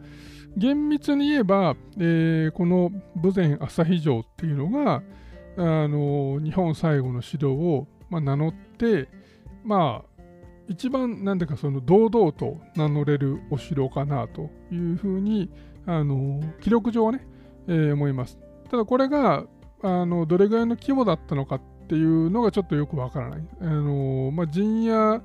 [0.56, 2.90] 厳密に言えば、えー、この
[3.22, 5.02] 豊前朝城っていうのが
[5.58, 9.08] あの日本最後の城を、まあ、名乗って
[9.64, 10.22] まあ
[10.68, 15.50] 一番なんだかその堂々と名乗れるお城かなというふうに
[15.86, 17.26] あの記録上はね、
[17.68, 18.38] えー、思います。
[18.70, 19.44] ただこれが
[19.82, 23.48] あのどれぐらいの規模だったのかっていうのがちょっとよくわからない。
[23.60, 25.22] あのまあ、陣屋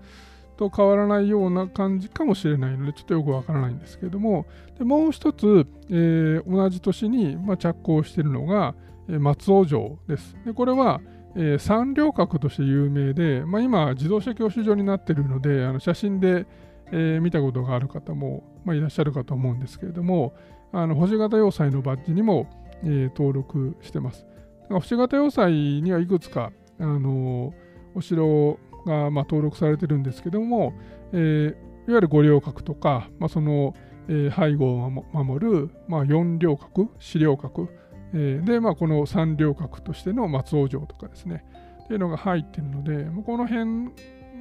[0.62, 4.46] と変わらないような感じかもしれないのでちょっとよくわからないんですけれども
[4.78, 8.76] でもう一つ、えー、同じ年に、まあ、着工しているのが、
[9.10, 10.38] えー、松尾城です。
[10.46, 11.02] でこれは、
[11.36, 16.46] えー、三稜郭として有名で、まあ、今自動車教習所になっているのであの写真で、
[16.92, 20.36] えー、見たことがある方も、まあ、いらっしゃるかと思うんですけれども
[20.72, 22.48] あの星型要塞のバッジにも、
[22.84, 24.28] えー、登録してます。
[24.70, 27.54] 星型要塞にはいくつか、あの
[27.94, 30.74] お城が、まあ、登録されてるんですけども、
[31.14, 31.56] えー、いわ
[31.88, 33.76] ゆる五稜郭とか、まあ、その、
[34.08, 37.70] えー、背後を守る、まあ、四稜郭、四稜郭、
[38.14, 41.46] えー、で、まあ、この三稜郭としての松尾城とかですね、
[41.84, 43.92] っていうのが入ってるので、この辺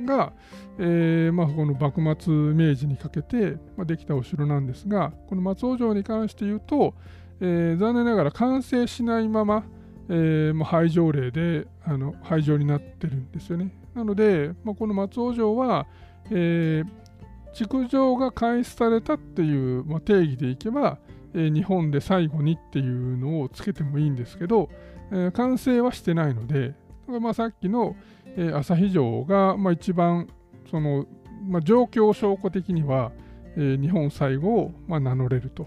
[0.07, 0.33] が、
[0.79, 6.95] えーまあ、この幕末明治にかけて、まあ、できたお城なんですが、この松尾城に関して言うと、
[7.41, 9.65] えー、残念ながら完成しないまま、
[10.09, 13.71] えーまあ、廃城令であの廃城になってるんですよね。
[13.95, 15.87] なので、まあ、この松尾城は、
[16.31, 20.99] えー、築城が開始されたっていう、まあ、定義でいけば、
[21.35, 24.69] えー、日本で最後にっていうのをつけてもいいんですけど、
[25.11, 26.75] えー、完成はしてないので、
[27.07, 27.97] まあ、さっきの、
[28.37, 30.29] えー、朝城が、まあ、一番
[30.71, 31.07] その、
[31.49, 33.13] まあ、状況証拠的には、
[33.57, 35.67] えー、日本最後を、まあ、名乗れると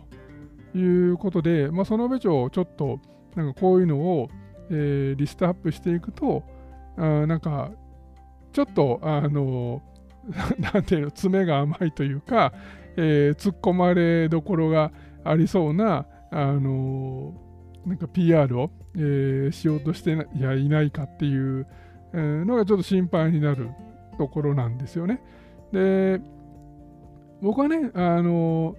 [0.76, 0.82] い
[1.12, 3.00] うことで、まあ、その部長ちょっと
[3.36, 4.30] なんかこういうのを、
[4.70, 6.44] えー、リストアップしていくと
[6.98, 7.72] あなんか
[8.54, 9.82] ちょっとあの
[10.74, 12.54] なんていうの爪が甘いというか、
[12.96, 14.92] えー、突っ込まれどころが
[15.24, 17.34] ありそうなあの
[17.86, 21.68] なんか PR を、えー、しようとしていやいないかっていう、
[22.14, 23.70] のがちょっと心配になる
[24.18, 25.22] ところなんですよね。
[25.72, 26.22] で
[27.42, 28.76] 僕はねあの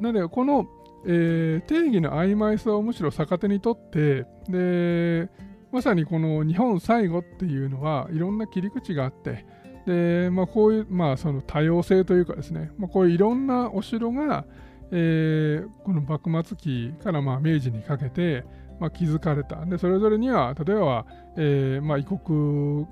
[0.00, 0.66] なんでこの、
[1.06, 5.30] えー、定義の曖昧さをむしろ逆手にとってで
[5.74, 9.44] まさにこの日本最後っていうのはいろんな切り口があって
[9.86, 14.44] で、まあ、こういう、まあ、その多様性というかですね、まあ、こういういろんなお城が、
[14.92, 18.44] えー、この幕末期からまあ明治にかけて、
[18.78, 19.66] まあ、築かれた。
[19.66, 21.06] でそれぞれには例えば、
[21.36, 22.86] えーまあ、異国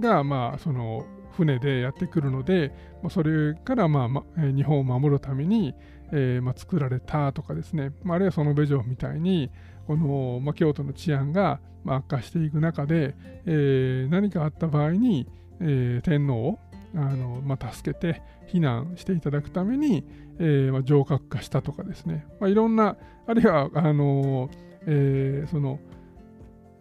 [0.00, 5.74] がまあその船でやってくるので、まあ、それからまあ、まあ、日本を守るために、
[6.10, 9.50] えーまあ、作られたとかですね、まあ、あるいはその部城みたいに
[9.86, 13.14] この、まあ、京都の治安が悪化していく中で、
[13.46, 15.28] えー、何かあった場合に、
[15.60, 16.58] えー、天皇を
[16.94, 20.04] あの、まあ、助けて避難していただくために、
[20.38, 24.50] えーまあ、城郭化したとかですね、まあ、いろんなあるいはあの、
[24.86, 25.80] えー、その、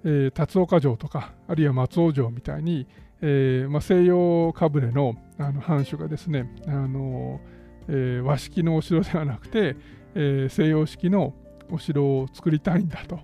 [0.04, 2.88] えー、辰岡城とかあるいは松尾城みたいに、
[3.22, 7.42] えーまあ、西洋かぶれのあの藩主がですねあの、
[7.88, 9.76] えー、和式のお城ではなくて、
[10.16, 11.34] えー、西洋式の
[11.74, 13.20] お城を作りたいんだと、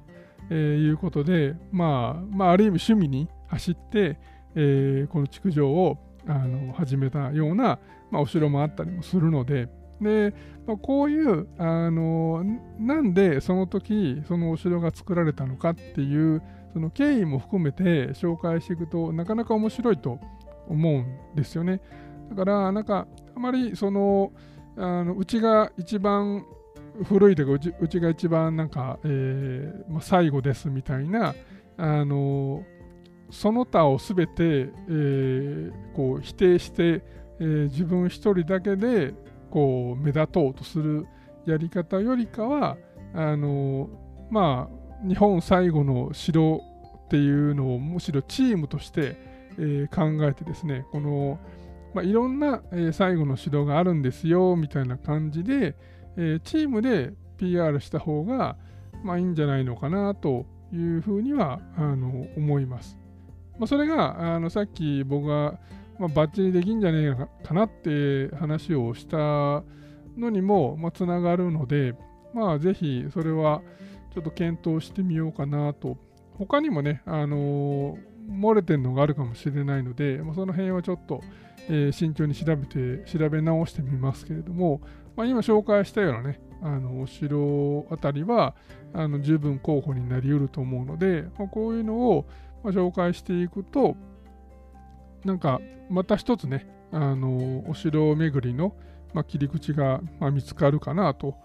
[0.49, 4.19] え、いうことで、まあ、まあ、ある意味趣味に走って、
[4.55, 7.79] えー、この築城をあの始めたような、
[8.11, 9.69] まあ、お城もあったりもするので、
[10.01, 10.33] で
[10.65, 12.43] まあ、こういうあの
[12.79, 20.19] なんでその時そのお城が作られたのかっていうその経緯も含めて紹介していくとなかなか面白いと
[20.67, 21.81] 思うんですよね。
[22.29, 24.31] だからなんかあまりその
[24.77, 26.45] あのうちが一番
[27.03, 31.35] 古いというかうちうちが一番なんか、えーまあ、最後ですみたいな
[31.77, 32.63] あの
[33.31, 37.03] その他を全て、えー、こう否定して、
[37.39, 39.13] えー、自分一人だけで
[39.51, 41.05] こう目立とうとする
[41.45, 42.77] やり方よりかは
[43.13, 43.89] あの
[44.29, 46.61] まあ日本最後の城
[47.05, 49.17] っていうのをむしろチームとして、
[49.57, 51.39] えー、考えてですねこの、
[51.93, 55.75] まあ、いろんな、えー、最後の城があるんですよみたいな感じで、
[56.19, 58.57] えー、チームで PR した方が、
[59.03, 62.97] まあ、いいんじゃないのかなというふうにはあの思います。
[63.57, 65.57] まあ、それがあのさっき僕が、
[65.97, 69.17] まあ、バッチリできんじゃねえかなって話をした
[70.17, 71.95] のにも、まあ、つながるので、
[72.33, 73.61] まあ、ぜひそれは
[74.13, 75.97] ちょっと検討してみようかなと。
[76.37, 77.97] 他にもね、あのー、
[78.29, 81.21] 漏れてるのがあるかもしれないので、まあ、その辺はちょっと、
[81.67, 84.81] えー、慎重に調べて、調べ直してみますけれども、
[85.19, 88.55] まあ、今紹介したようなね、あのお城あたりは
[88.93, 92.25] あの十分候補になりうると思うので、まあ、こういうのを、
[92.63, 93.97] ま、紹介していくと、
[95.25, 95.59] なんか
[95.89, 98.73] また一つね、あのお城巡りの
[99.13, 101.35] まあ、切り口が、ま見つかるかなと。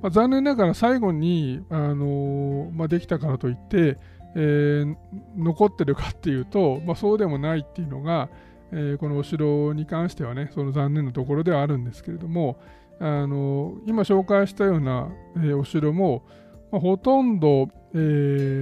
[0.00, 3.98] まあ、残念ながら最後に、あのまあ、できたからといって、
[4.36, 4.96] えー、
[5.36, 8.30] 残ってるかっていうと、まあ、そうでもないっていうのが、
[8.72, 12.60] えー、このお城に関してはねその残念なところではあるんですけれども
[13.00, 16.24] あの今紹介したような、えー、お城も、
[16.72, 17.96] まあ、ほとんど、え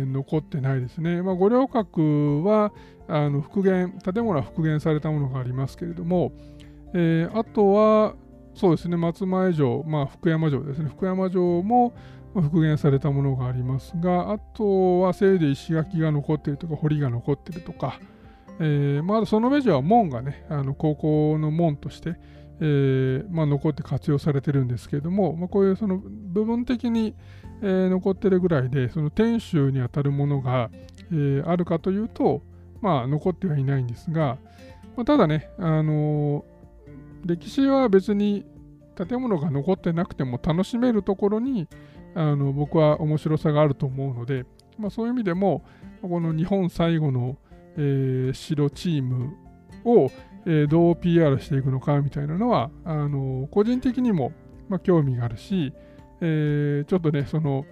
[0.05, 1.23] ー、残ってないですね。
[1.23, 2.73] まあ、五稜郭は
[3.09, 6.33] あの復元建物は復元されたものがありますけれども、
[6.93, 8.15] えー、あとは
[8.55, 11.95] そうですね松前城、まあ、福山城ですね福山城も
[12.35, 18.01] 復元されたものがありますがあとはせいで石垣が残っているとか堀が残っているとか、
[18.61, 22.17] えー、まあ、その上城は門がねあの高校の門として、
[22.61, 27.15] えー、まあ、残って活用されてるんですけれども、まあ、こういうその部分的に、
[27.63, 30.71] えー、残ってるぐらいでその天守にあたるものが、
[31.13, 32.43] えあるかというと、
[32.81, 34.39] まあ、残ってはいないんですが、
[34.97, 36.45] まただね、あの
[37.25, 38.47] 歴史は別に
[38.97, 41.69] 建物が残ってなくても楽しめるところに
[42.15, 44.47] あの僕は面白さがあると思うので、
[44.79, 45.65] まあ、そういう意味でも
[46.01, 47.37] この日本最後の、
[47.77, 49.37] えー、城チーム
[49.85, 50.11] を、
[50.47, 54.33] え、どう PR していくのかみたいなのはあの個人的にも、
[54.69, 55.73] ま、興味があるし、
[56.21, 57.65] え、ちょっとねその、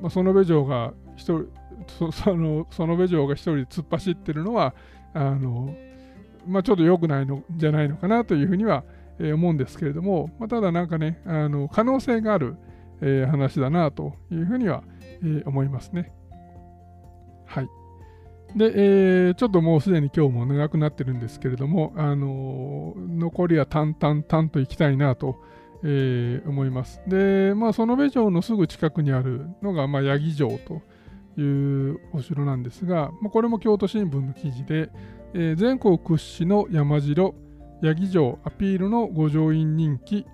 [0.00, 1.48] まあ、園部城が一人
[1.86, 4.74] そ その園部城が一人で突っ走ってるのは
[5.12, 5.74] あの、
[6.46, 8.84] ま、ちょっと良くないのじゃないのかなというふうには、
[9.18, 12.56] え、思うんですけれども、ま、ただなんかねあの可能性がある、
[13.02, 14.82] え、話だなというふうには、
[15.22, 16.12] え、思いますね。
[17.44, 17.68] はい。
[18.54, 25.36] で、えー、ちょっともうすでに今日も長くなってるんですけれども、あのー、残りは淡々淡といきたいなと、
[25.82, 27.00] えー、思います。
[27.06, 30.82] で、まあ、園部城のすぐ近くにあるのが、まあ、八木城と
[31.40, 34.90] いうお城なんですが、まあ、これも京都新聞の記事で、
[35.34, 37.34] えー、全国屈指の山城、
[37.82, 40.24] 八木城アピールの五条院人気、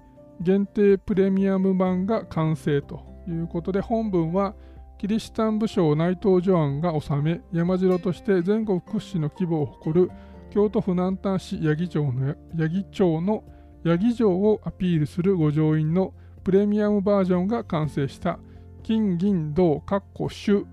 [0.40, 4.54] 限定プレミアム版が完成ということで、本文は
[5.03, 10.12] キリシタン武将内藤助安が治め、山城として全国屈指の規模を誇る
[10.48, 13.42] 京都府南丹市八木町の八木町の
[13.84, 18.38] 八木城をアピールする五条院のプレミアムバージョンが完成した
[18.84, 20.66] 金銀銅かっこ朱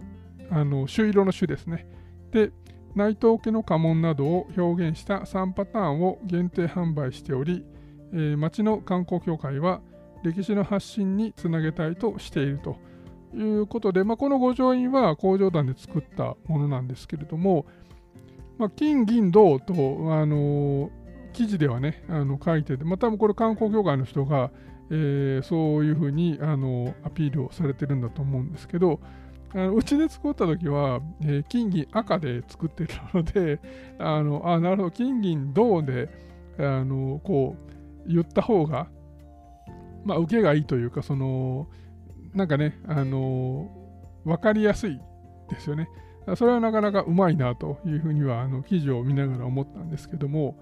[0.52, 1.88] あの朱色の朱ですね。
[2.32, 2.52] で、
[2.94, 7.66] 内藤家の家紋などを表現した3パターンを限定販売しており、
[8.14, 9.82] えー、町の観光協会は
[10.24, 12.78] 歴史の発信につなげたいとしていると。
[13.36, 17.66] いうことで、まあ、この五条院は工場団で作ったものなんですけれども、
[18.58, 19.74] まあ、金、銀、銅と、
[20.14, 20.92] あの
[21.34, 24.52] 記事ではね、あの書いてて、まあ、多分これ観光協会の人が、
[24.92, 29.00] えー、そういうふうにあのアピールをされてるんだと思うんですけど、
[29.54, 33.60] あのうちで作った時は、えー、金銀赤で作ってたので、
[34.00, 36.10] あのあなるほど、金銀銅で
[36.58, 37.56] あのこ
[38.06, 38.88] う言った方が、
[40.04, 41.68] まあ、受けがいいというか、その
[42.34, 45.00] なんかね、あのー、分かりやすい
[45.50, 45.90] ですよね。
[46.36, 50.60] それはなかなかうまいなというふうにはあの記事を見ながら思ったんですけども、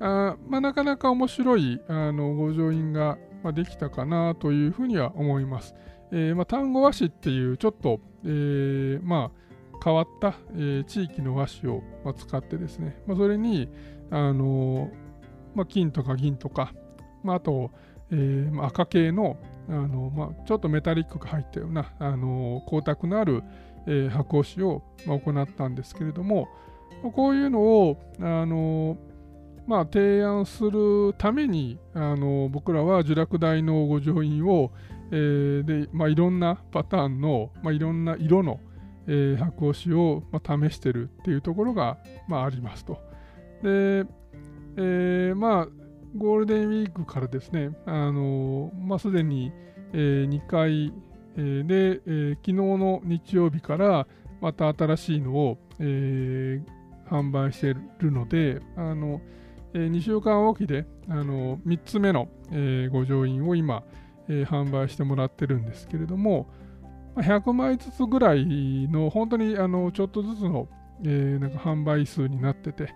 [0.00, 3.18] あまあ、なかなか面白いあのご乗員が、
[3.52, 5.76] できたかなというふうには思います。
[6.10, 13.68] えーまあ、単語和紙っていうちょっと、えーまあ、変わった、えー、地域の和紙を、まあ、使ってですね、まあ、それに、
[14.10, 14.90] あのー、
[15.54, 16.72] まあ、金とか銀とか、
[17.22, 17.70] まあ、あと、
[18.10, 19.36] えーまあ、赤系の
[19.68, 23.42] あの、まあ、ちょっとメタリックが入ったようなあの光沢のある、
[23.86, 26.48] えー、箱押しを、まあ、行ったんですけれども、
[27.14, 28.96] こういうのをあの、
[29.66, 34.72] まあ、提案するためにあの僕らは受落台のご乗員を、
[35.10, 38.60] えーでまあ、いろんなパターンの、まあ、いろんな色の、
[39.06, 41.98] えー、箱押しを、まあ、試してるっていうところが、
[42.28, 42.98] まあ、ありますと。
[43.62, 44.06] で、
[44.76, 45.68] えー、まあ
[46.16, 49.52] ゴールデンウィークからですね、あのまあ、すでに、
[49.92, 50.92] えー、2回、
[51.36, 54.06] え、で、え、昨日の日曜日から
[54.40, 56.62] また新しいのを、え、
[57.08, 59.20] 販売しているので、あの
[59.74, 63.84] えー、2週間おきであの3つ目の、えー、ご乗員を今、
[64.28, 66.48] え、販売してもらってるんですけれども、
[67.16, 70.68] 100枚ずつぐらいの本当にあのちょっとずつの、
[71.04, 72.94] え、なんか販売数になってて、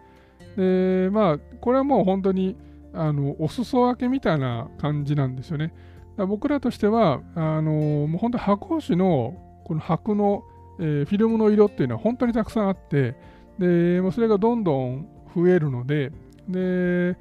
[0.57, 2.57] でまあ、これはもう本当に
[2.93, 5.73] あのお裾分けみたいな感じなんですよね。
[6.17, 7.73] 僕らとしては、あの
[8.07, 9.35] もう本当箱押しの
[9.65, 10.43] この箔の、
[10.79, 13.17] えー、フィルムの色っていうのは本当にたくさんあって、
[13.59, 16.13] でそれがどんどん増えるので、
[16.49, 17.17] で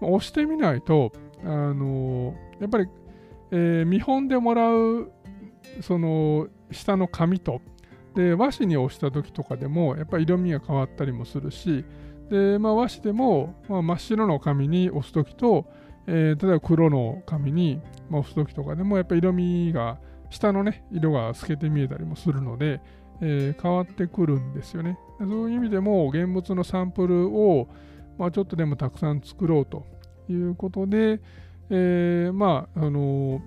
[0.00, 1.12] 押してみないと、
[1.44, 2.88] あのやっぱり、
[3.50, 5.10] えー、見本でもらう
[5.80, 7.60] その下の紙と
[8.14, 11.84] で和紙に押した時とかでもやっぱり色味が変わったりもするし
[12.30, 15.66] で、まあ、和紙でも、まあ、真っ白の紙に押す時と、
[16.06, 19.98] えー、例えば黒の紙に、ま、押す時とかでもやっぱり色味が
[20.30, 22.80] 下のね色が透けて見えたりもするので、
[23.20, 24.98] えー、変わってくるんですよね。
[25.18, 27.68] そういう意味でも現物のサンプルを、
[28.18, 29.86] まあ、ちょっとでもたくさん作ろうと
[30.28, 31.20] いうことで、
[31.70, 33.40] えー、まああの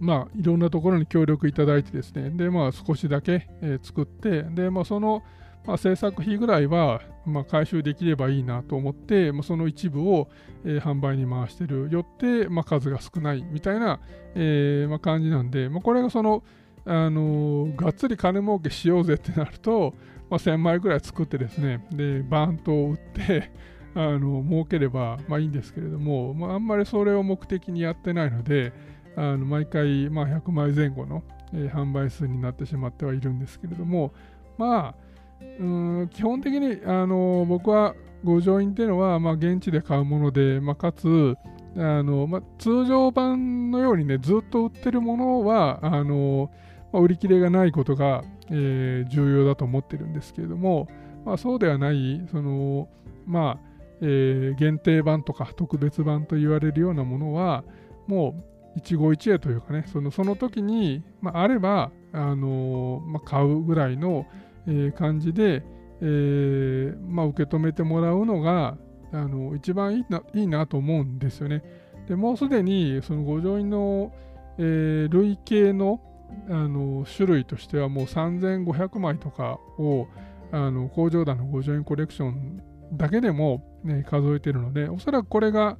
[0.00, 5.22] まあ、いろんなところに協力いただいてですね、で、まあ、少しだけ、えー、作って、で、まあ、その、
[5.66, 10.28] まあ、制作費ぐらいは、まあ、回収できればいいなと思って、まあ、その一部を、
[10.64, 14.00] えー、販売に回してるよって、まあ、数が少ないみたいな、
[14.34, 16.42] えーまあ、感じなんで、まあ、これがその、
[16.86, 19.94] あのー、がっつり金儲けしようぜってなると、
[20.30, 23.50] まあ、1000枚ぐらい作ってですね、で、バーンと売って
[23.94, 28.72] あの儲ければ、まあ、いいんですけれども、まあ、あんまりそれを目的にやってないので、
[29.16, 34.12] あの毎回、まあ、100枚前後の、えー、販売数になってしまってはいるんですけれども、
[34.56, 35.09] まあ、
[35.58, 35.64] う
[36.04, 41.36] ん基本的にあの僕は五条院っていうのは、まあ、現地で買うもので、まあ、かつ
[41.76, 46.50] あの、まあ、通常版のようにねずっと売ってるものはあの、
[46.92, 50.88] まあ、売り切れがないことが、えー、重要だと思ってるんですけれども、
[51.24, 52.88] まあ、そうではないその
[53.26, 53.70] まあ
[54.02, 57.64] えー、限定版とか特別版と言われるようなものは
[58.06, 64.26] もう一期一会というかね、そのその時に、まあ、あれば、あのまあ、買うぐらいの、
[64.66, 65.62] え、感じで、
[66.00, 68.76] えーまあ、受け止めてもらうのが
[69.12, 71.62] あの一番いいないいなと思うんですよね。
[72.08, 74.12] でもうすでにその五条院の、
[74.58, 76.00] えー、累計の
[76.48, 80.06] あの種類としてはもう3500枚とかを
[80.52, 85.76] あの工場団の五条院コレクションだけでも、ね、数えてるのでおそらくこれが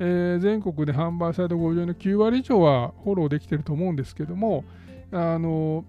[0.00, 4.64] えー、全国で販売された50の9割以上はフォローできてると思うんですけども、
[5.10, 5.84] あの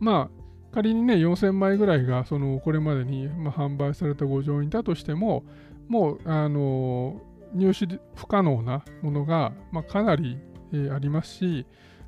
[0.00, 0.37] まあ、
[0.72, 5.44] 仮にね、4000枚ぐらいがそのこれまでに、まあ、販売されたご乗員だとしても、
[5.88, 7.20] もう、あの
[7.54, 10.38] 入手不可能なものが、まあ、かなり、
[10.72, 11.66] え、ありますし、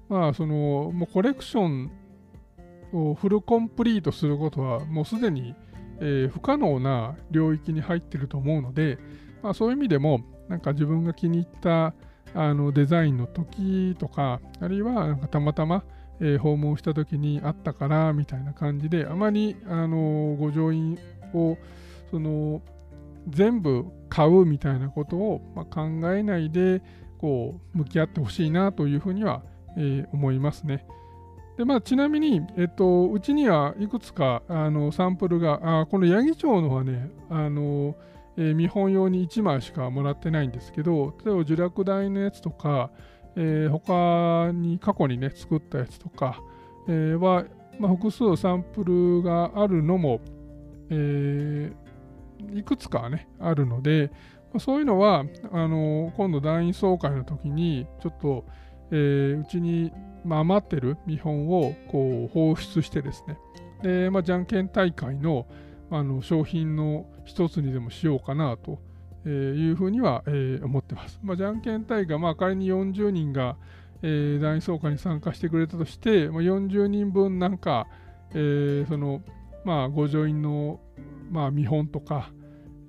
[0.09, 1.91] まあ、そのもうコレクション
[2.93, 5.55] をフルコンプリートすることはもうすでに、
[6.01, 8.99] え、不可能な領域に入ってると思うので、
[9.43, 11.95] まあ、そういう意味でも、なんか自分が気に入った
[12.35, 15.85] あのデザインの時とか、あるいはなんかたまたま、
[16.21, 20.99] えー、訪問した時にあったからみたいな感じで、あまりあのご乗員
[21.35, 21.57] を
[22.11, 22.63] その
[23.29, 25.83] 全部買うみたいなことを、まあ、考
[26.15, 26.83] えないで
[27.19, 29.43] こう向き合ってほしいなというふうには、
[29.77, 30.87] えー、思いますね。
[31.57, 37.95] でまあ、ちなみに、えっと、うちにはいくつかあのサンプルが、あこの八木町のはね、あの
[38.39, 42.91] えー、見本用に1枚しかもらってないんですけど、例えば呪落台のやつとか、
[43.37, 46.41] えー、他に過去にね、作ったやつとか、
[46.89, 47.45] えー、は、
[47.79, 50.21] まあ、複数サンプルがあるのも、
[50.91, 54.11] えー、いくつかね、あるので、
[54.53, 58.45] まあ、そういうのは、あの今度団員総会の時に、ちょっと、
[58.91, 59.93] えー、うちに、
[60.25, 63.39] まあ、余ってる見本をこう放出してですね、
[63.83, 65.47] で、まあ、じゃんけん大会の、
[65.93, 68.79] あの商品の一つにでもしようかなと
[69.29, 71.21] いうふうには、え、思ってます。
[71.23, 73.57] まあ、じゃんけん大会、まあ、仮に40人が、
[74.03, 77.87] え、団員総会に参加してくれたとして、まあ、40人分なんか、
[78.35, 79.23] え、その、
[79.65, 80.81] まあ、ご助員の、
[81.31, 82.31] まあ、見本とか、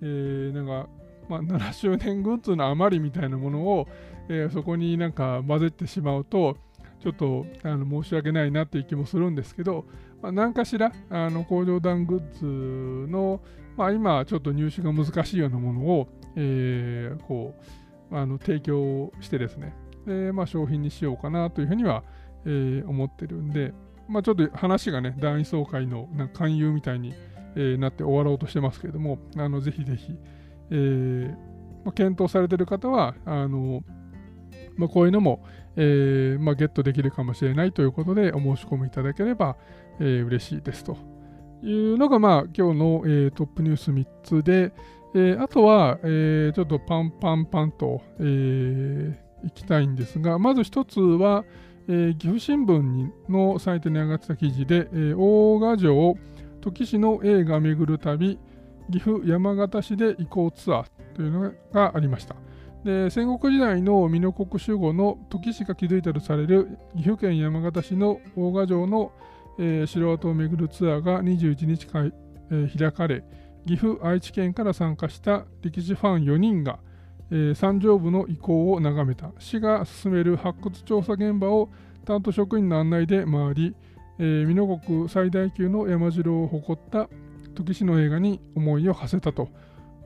[0.01, 0.89] えー、なんか、
[1.29, 3.87] まあ、7周年グッズの余りみたいなものを、
[4.29, 6.57] えー、そこになんか混ぜてしまうと、
[7.01, 9.85] ちょっとあの申し訳ないなっていう気もするんですけど、
[10.21, 13.41] まあ、何かしらあの工場団グッズの、
[13.75, 17.55] まあ、今ちょっと入手が難しいようなものを、えー、こ
[18.11, 19.73] うあの提供してですね。
[20.05, 22.03] で、まあ、商品にしようかなというふうには、
[22.45, 23.73] えー、思ってるんで、
[24.07, 27.13] まあ、ちょっと話がね団員総会のなんか勧誘みたいに、
[27.55, 30.13] えー、なって終わろうとしてますけれどもあのぜひぜひ、
[30.71, 31.29] えー
[31.85, 33.83] まあ、検討されてる方はあの
[34.77, 39.57] まあ、こういうのも、えーまあ、ゲットできるかもしれないということでお申し込みいただければ、
[39.99, 40.97] えー、嬉しいですと。
[41.63, 44.73] いうのが、まあ、今日の、えー、トップニュース3つで、
[45.13, 51.43] えー、あとは、えー、ちょっとパンパンパンと、えー、いきたいんですが、まず一つは、
[51.87, 56.17] えー、岐阜新聞のサイトに上がってた記事で、えー、大賀城
[56.61, 58.39] 土岐市の映画巡る旅
[58.91, 60.85] 岐阜山形市で移行ツアー
[61.15, 62.35] というのがありました。
[62.83, 69.11] で戦国時代の美濃国守護の時しか築いたとされる岐阜県山形市の大賀城の、
[69.59, 73.23] えー、城跡を巡るツアーが21日か、えー、開かれ
[73.67, 76.79] 岐阜愛知県から参加した歴史ファン4人が、
[77.31, 79.31] えー、三条部の遺構を眺めた。
[79.39, 81.69] 市が進める発掘調査現場を
[82.05, 83.75] 担当職員の案内で回り、
[84.19, 87.09] えー、美濃国最大級の山城を誇った
[87.55, 89.49] 時市の映画に思いを馳せたと。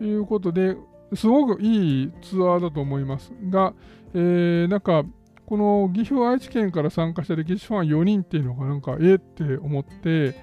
[0.01, 0.75] いうことで、
[1.13, 3.73] すごくいいツアーだと思いますが、
[4.13, 5.03] えー、なんか
[5.45, 10.35] この岐阜愛知県から参加した歴史ファン4人っていうのがなんかええって思って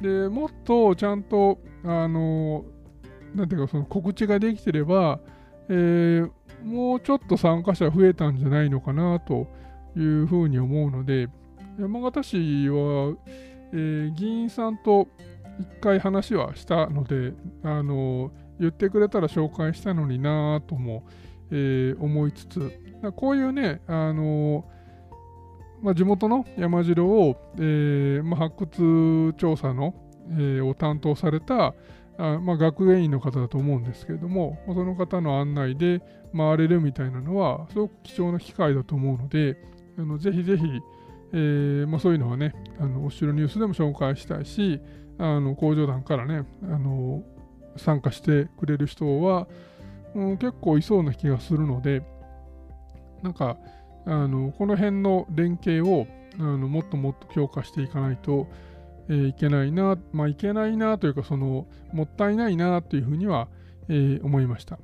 [0.00, 2.64] でもっとちゃんとあの
[3.34, 5.20] なんていうかその告知ができてれば、
[5.68, 6.30] えー、
[6.64, 9.46] もうちょっと参加者増えたんじゃないのかなと
[9.96, 11.28] いうふうに思うので
[11.78, 13.14] 山形市は、
[13.72, 15.08] えー、議員さんと
[15.60, 17.32] 一回話はしたので
[17.62, 21.04] あの言ってくれたら紹介したのになとも、
[21.50, 22.80] えー、思いつつ
[23.16, 24.64] こういうねあの
[25.82, 29.94] まあ、地元の山城を、えーまあ、発掘調査の、
[30.30, 31.74] えー、を担当された
[32.18, 36.00] あ、まあ、学芸員の方だと思うんですけれども、その方の案内で
[36.36, 39.56] 回れるみたいなのはすごく貴重な機会だと思うので
[39.98, 40.64] あのぜひぜひ、
[41.32, 44.80] えーまあ、そういうのはねあのお城ニュースでも紹介したいし
[45.18, 47.22] あの工場団からねあの
[47.76, 49.48] 参加してくれる人は、
[50.14, 52.02] うん、結構いそうな気がするので
[53.22, 53.56] なんか
[54.06, 56.06] あのこの辺の連携を
[56.38, 58.46] あのもっともっと強化していかないと、
[59.08, 63.48] えー、いけないな、まあ、いけないなというかそのもったいないなというふうには、
[63.88, 64.78] えー、思いました。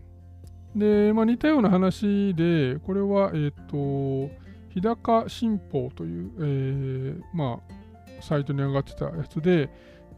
[0.75, 4.35] で、まあ、似たような話で、これは、えっ、ー、と、
[4.71, 9.69] 日高新報という、えー、まあ、サイトに上がってたやつで、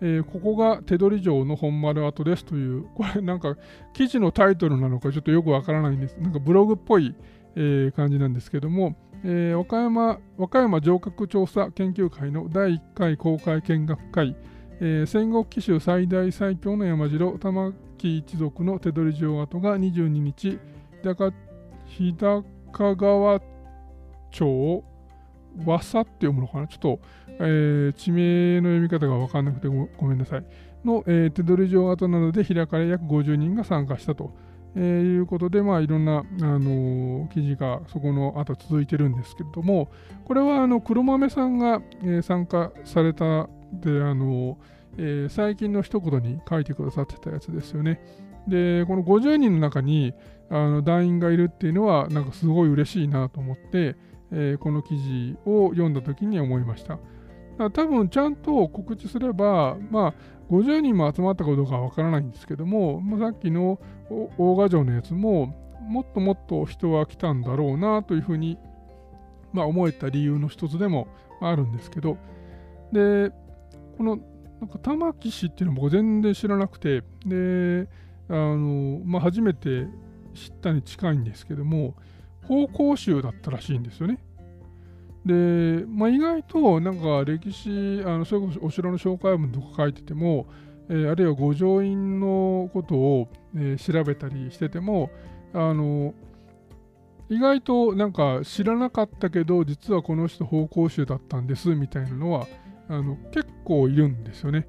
[0.00, 3.56] えー、ここが手取り城の本丸跡ですという、これなんか
[3.92, 6.16] 記事のタイトルなのかちょっとよくわからないんです。
[6.18, 7.14] なんかブログっぽい、
[7.56, 14.36] えー、感じなんですけども、えー、和歌山和歌山城郭調査研究会の第1回公開見学会、
[14.80, 20.58] えー、戦国紀州最大最強の山城玉木一族の手取り城跡が22日
[21.86, 23.40] 日高川
[24.30, 24.84] 町
[25.64, 26.66] 和佐って読むのかな？
[26.66, 30.44] ちょっと、えー、地名の読み方が分かんなくてごめんなさい
[30.84, 34.32] の、えー、手取り城跡などで開かれ約50人が参加したと。
[34.76, 39.88] えー、いうことで、まあ、いろんな、あの、記事がそこの後続いてるんですけれども、
[40.24, 44.58] これはあの黒豆さんが、え、参加されたで、あの
[44.96, 48.00] えー、最近の一言に書いてくださってたやつですよね。
[48.46, 50.14] で、この50人の中に
[50.50, 53.96] あの団員がいるっていうのは、なんかすごい嬉しいなと思って、
[54.30, 56.98] えー、この記事を読んだ時に思いました。
[57.56, 60.14] 多分ちゃんと告知すれば、まあ、
[60.50, 63.78] 50人も集まったかどうかわからないんですけども、まあ、さっきの
[64.10, 68.58] 大賀城のやつも、もっともっと人は来たんだろうなというふうに、
[69.52, 71.08] まあ、思えた理由の一つでも
[71.40, 72.16] あるんですけど、
[72.92, 73.30] で、
[73.96, 74.18] この
[74.60, 77.88] なんか玉木氏っていうのも全然知らなくて、で、
[78.28, 79.86] あの、まあ、初めて
[80.34, 81.94] 知ったに近いんですけども、
[82.46, 84.18] 方向集だったらしいんですよね。
[85.26, 90.46] で、まあ、意外となんか歴史、あのそれこそお城の紹介文とか書いてても、
[90.88, 95.10] えー、あるいは御城院のことを、えー、調べたりしてても、
[95.52, 96.14] あの
[97.28, 102.46] 意外となんか知らなかったけど、実はこの人方向集だったんですみたいなのは
[102.88, 104.66] あの結構いるんですよね。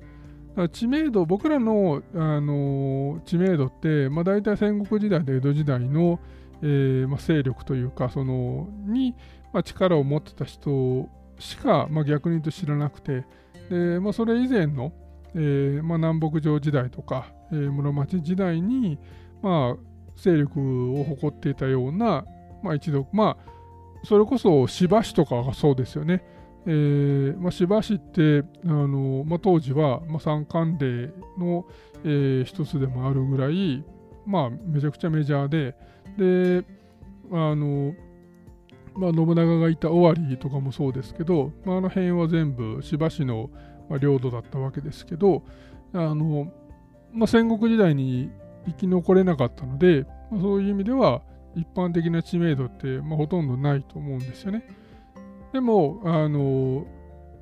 [0.72, 6.20] 知名度、僕らの、あの知名度って、まあ、大体戦国時代と江戸時代の、
[6.62, 9.16] えーまあ、勢力というか、そのに、
[9.52, 11.10] まあ、力を持ってた人
[11.40, 13.26] しか、まあ、逆に言うと知らなくて、
[13.70, 14.94] でまあ、それ以前の、
[15.36, 18.98] えーまあ、南北朝時代とか、えー、室町時代に、
[19.42, 19.78] まあ、
[20.16, 22.26] 勢力を誇っていたような、
[22.64, 26.24] まあ、一族、まあ、それこそ芝市とかがそうですよね。
[26.68, 31.66] えーまあ、芝市ってあの、まあ、当時は、まあ、三冠霊の、
[32.04, 33.84] えー、一つでもあるぐらい、
[34.26, 35.76] まあ、めちゃくちゃメジャーで、
[36.18, 36.66] で、
[37.32, 37.94] あの、
[38.96, 43.50] まあ、信長がいた尾張とかもそうですけど、まあ、あの辺は全部芝市の
[43.90, 45.44] まあ領土だったわけですけど
[45.94, 46.52] あの、
[47.12, 48.32] まあ、戦国時代に
[48.66, 51.22] 生き残れなかったので、まあ、そういう意味では
[51.56, 54.68] 一般的な知名度って、まあ、ほとんどないと思うんですよね。
[55.54, 56.86] でもあの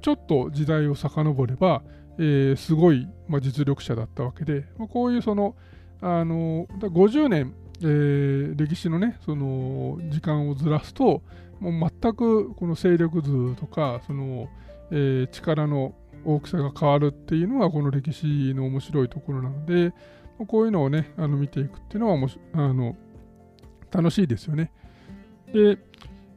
[0.02, 1.82] ちょっと時代を遡れば、
[2.20, 5.56] えー、すごい、まあ、実力者だったわけで、まあ、こういうその
[6.02, 11.22] あの50年えー、歴史のね、その時間をずらすと、
[11.60, 14.48] もう全くこの勢力図とか、その、
[14.92, 15.94] えー、力の
[16.26, 19.94] 大きさが変わるっていうのは、この歴史の面白いところなので、
[20.48, 22.96] こういうのをね、あの見ていくっていうのはあの
[23.92, 24.72] 楽しいですよね。
[25.54, 25.78] で、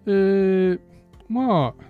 [0.07, 0.81] えー、
[1.29, 1.85] まあ、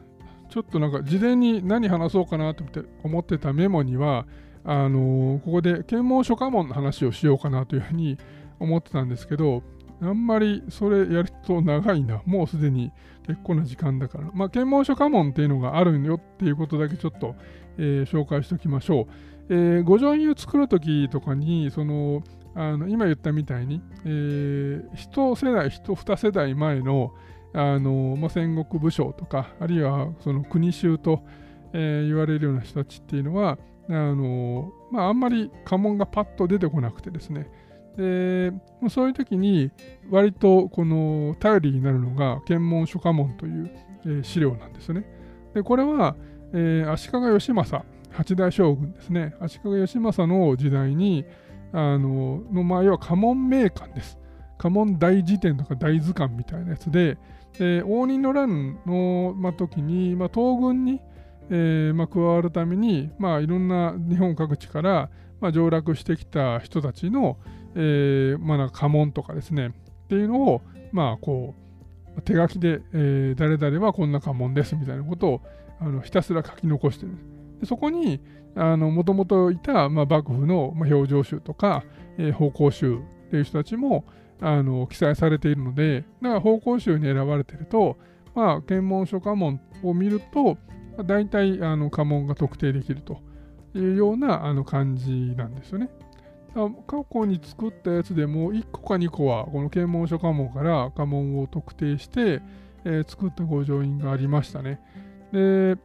[0.49, 2.65] ちょっとなんか事前に何話そうかなと
[3.03, 4.27] 思ってたメモには、
[4.65, 8.17] あのー、ここで検問書家紋の話をしようかなというふうに
[8.59, 9.63] 思ってたんですけど、
[10.01, 12.23] あんまりそれやると長いな。
[12.27, 12.93] もうすでに
[13.27, 14.31] 結構な時間だから。
[14.35, 17.35] まあ、検問書家紋っていうのがあるよっていうことだけちょっと、
[17.79, 19.07] えー、紹介しておきましょう。
[19.49, 22.23] えー、五条院を作るときとかに、その、
[22.55, 27.13] あの今言ったみたいに、えー、一世代、一二世代前の
[27.53, 31.23] あの、まあ、戦国武将とか、あるいはその国衆と、
[31.73, 33.59] えー、言われるような人たちっていうのは、
[33.89, 37.49] あのまあ、あんまり家紋がパッと出てこなくてですね、
[37.97, 38.53] で
[38.91, 39.71] そういう時に
[40.11, 43.71] 割とこの頼りになるのが検問書家紋という、
[44.23, 45.05] 資料なんですね。
[45.55, 46.15] でこれは、
[46.53, 51.25] えー、足利義政八代将軍ですね足利義政の時代に
[51.73, 54.19] あののまあ要は家紋名鑑です。
[54.59, 57.19] 家紋大辞典とか大図鑑みたいなやつで、
[57.59, 61.01] で応仁の乱の、ま、時に、ま、東軍に、
[61.51, 67.39] えーま、加わるために、ま、いろんな日本各地から、ま、上洛してきた人たちの、
[67.75, 71.55] えーまあ、家紋とかですねっていうのを、まあ、こ
[72.17, 75.41] う手書きで、えー、誰々はこんな家紋ですみたいなことを
[75.81, 77.13] あのひたすら書き残してる
[77.61, 77.67] で。
[77.67, 78.21] そこに
[78.55, 81.85] もともといた、まあ、幕府の、表情集とか、
[82.19, 84.05] えー、方向集っていう人たちも
[84.41, 87.97] あの記載されているのでだから方向集に選ばれてると、
[88.35, 90.59] まあ、検問書家紋を見ると、
[91.05, 93.21] 大体あの家紋が特定できると
[93.75, 95.91] いうようなあの感じなんですよね。
[96.87, 102.41] 過去に作ったやつでも1個か2個はこの検問書家紋から家紋を特定して、
[102.87, 104.81] えー、作った御城印がありましたね。
[105.37, 105.77] で、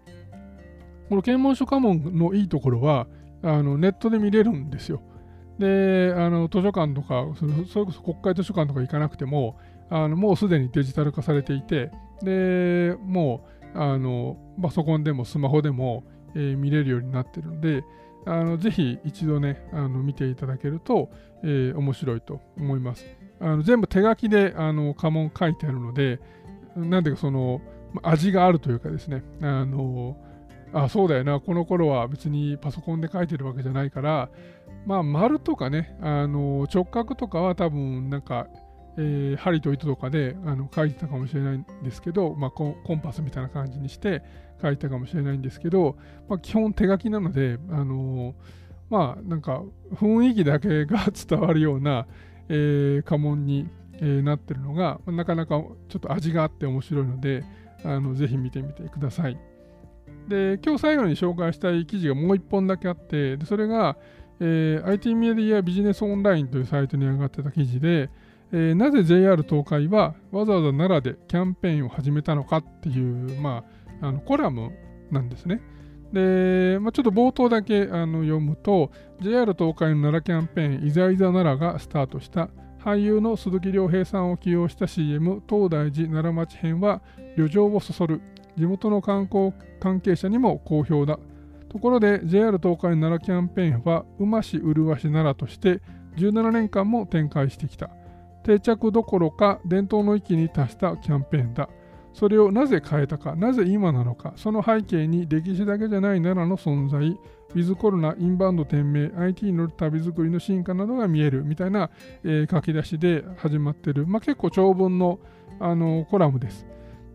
[1.10, 3.08] この検問書家紋のいいところは
[3.44, 5.02] あのネットで見れるんですよ。
[5.60, 7.52] で、あの図書館とかそれ、
[7.86, 9.58] こそ国会図書館とか行かなくても、
[9.90, 11.92] あのもうすでにデジタル化されていて、
[12.24, 13.46] でも
[13.76, 17.84] うあのパソコンでもスマホでも、えー、見れるようになってるので、
[18.26, 21.10] あのぜひ一度ね、あの見ていただけると、
[21.44, 23.06] えー、面白いと思います。
[23.42, 26.22] あの全部手書きであの家紋書いてあるので、
[26.78, 27.60] なんていうかその
[28.04, 30.18] 味があるというかですね、あの
[30.74, 34.30] あそうだよな、この頃は別にパソコンで書いてるわけじゃないから、
[34.86, 38.48] まあ、丸とかね、あの直角とかは多分なんか、
[38.98, 44.24] えー、針と糸とかであの書いてたかもしれないんですけど、まあ、コンパスみたいな感じにして
[44.62, 48.34] 書いたかもしれないんですけど、まあ、基本手書きなので、あの
[48.90, 49.64] まあなんか
[49.94, 52.08] 雰囲気だけが伝わるような、
[52.50, 57.44] えー、家紋に、えー、なってるのが、なかなかちょっと味があって面白いので、
[57.84, 59.38] あのぜひ見てみてください。
[60.28, 63.98] で、今日最後に紹介したい記事がもう一本だけあって、でそれが、
[64.40, 68.10] えー、IT メディアビジネスオンラインというサイトに上がってた記事で、
[68.52, 73.64] えー、なぜ JR 東海はわざわざ奈良でキャンペーンを始めたのかっていう、ま
[74.02, 74.72] あ、あのコラム
[75.12, 75.62] なんですね。
[76.12, 82.50] で、まあ、ちょっと冒頭だけあの読むと、JR 東海の奈良キャンペーン、いざいざ奈良がスタートした
[82.84, 87.02] 俳優の鈴木亮平さんを起用した CM、東大寺奈良町編は
[87.38, 88.22] 旅情をそそる。
[88.58, 91.20] 地元の観光関係者にも好評だ。
[91.70, 95.80] ところで JR 東海奈良キャンペーンは馬市麗し奈良として
[96.18, 97.90] 17年間も展開してきた。
[98.44, 101.70] 定着どころか伝統の域に達したキャンペーンだ。
[102.14, 107.18] それをなぜ変えたか、なぜ今なのか、その背景に歴史だけじゃない奈良の存在、
[107.54, 111.90] ウィズコロナ、インバウンド低迷、IT に乗る旅作りの進化などが見えるみたいな、
[112.24, 115.20] えー、書き出しで始まってる、まあ、結構長文の
[115.60, 116.66] あのコラムです。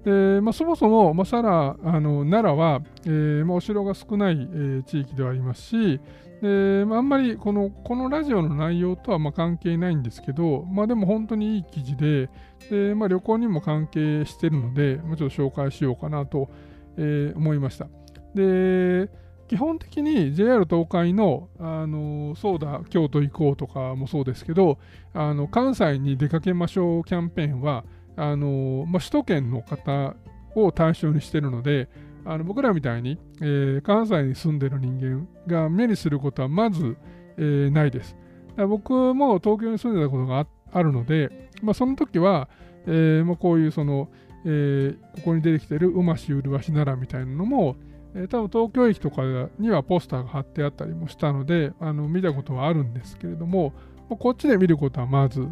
[0.04, 6.00] でまあ、そもそも、まあ、さらあの奈良は、えーまあ、お城が少ない、えー、地域ではありますし、
[6.40, 12.30] でまあ、あんまりこのこのラジオの内容とはまあ関係ないんですけど、まあ、でも本当にいい記事で、
[12.70, 16.50] でまあ、旅行にも関係してるので、まあ、ちょっと紹介しようかなと、
[16.96, 17.88] えー、思いました。
[18.34, 19.10] で
[19.48, 24.78] 基本的に JR 東海の、あのそうだ、京都行こうとかもそうですけど、
[25.14, 27.84] あの関西に出かけましょうキャンペーンは、
[28.16, 30.16] あのまあ、首都圏の方
[30.54, 31.88] を対象にしているので、
[32.24, 36.96] あの僕らみたいに、えー、関西に住んでる人間が目にすることはまず、
[37.36, 38.16] えー、ないです。
[38.56, 42.48] 僕も東京に住んでたことがあるので、まあ、その時は、
[42.86, 44.08] えーまあ、こういうその、
[44.44, 47.76] えー、ここに出てきてる馬市麗し奈良みたいなのも、
[48.16, 49.22] え、多分東京駅とか
[49.58, 53.72] にはポスターが貼ってあったりもしたのであの見たことはあるんですけれども、
[54.08, 55.46] こっちで見ることはまず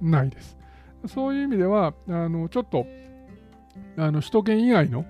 [0.00, 0.56] ないです。
[1.06, 2.86] そういう意味では、あのちょっと
[3.96, 5.04] あの首都圏以外の、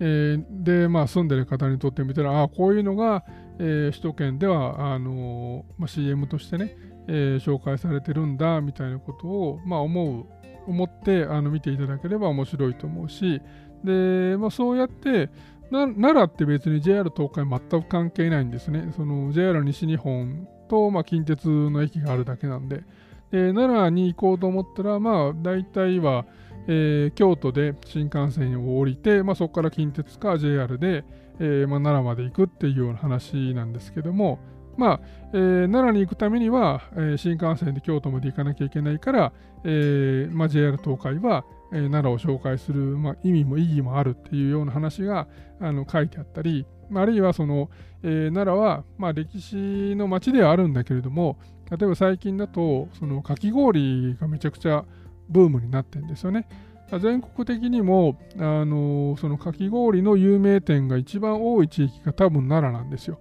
[0.00, 3.24] えー、で、まあ、住んでる方にとってみたら、あこういうのが、
[3.58, 6.76] えー、首都圏ではあの、まあ、CM としてね、
[7.06, 10.26] えー、紹介されてるんだみたいなことを、まあ、思う
[10.66, 13.42] 思ってあの見ていただければ面白いと思うし、
[13.84, 15.28] でまあ、そうやって
[15.74, 18.92] 奈良って別に JR 東海全く関係ないんですね。
[18.96, 22.84] その JR 西日本と、まあ、近鉄の駅があるだけなんで。
[23.30, 26.24] で、奈良に行こうと思ったら、まあ、大体は、
[26.66, 31.04] えー、京都で新幹線を降りて、まあ、そこから近鉄か JR で、
[31.40, 34.38] えーまあ、奈良まで行くっていうような話なんですけども、
[34.76, 35.00] まあ、
[35.32, 39.32] えー、奈良に行くためには、えー、新幹線で京都まで行かなきゃいけないから、
[39.64, 45.26] えーまあ、JR 東海は、えー、奈良を紹介する、まあ、意味も意義もあるっていうような話が
[45.60, 47.70] あの書いてあったり、あるいはその、
[48.02, 51.38] えー、奈良は、まあ、歴史の町ではあるんだけれども
[51.70, 54.84] 例えば最近だとそのかき氷がめちゃくちゃ
[55.28, 56.46] ブームになってるんですよね。
[57.00, 63.18] 全国的にも、あのそのかき氷の有名店が一番多い地域が多分奈良なんですよ。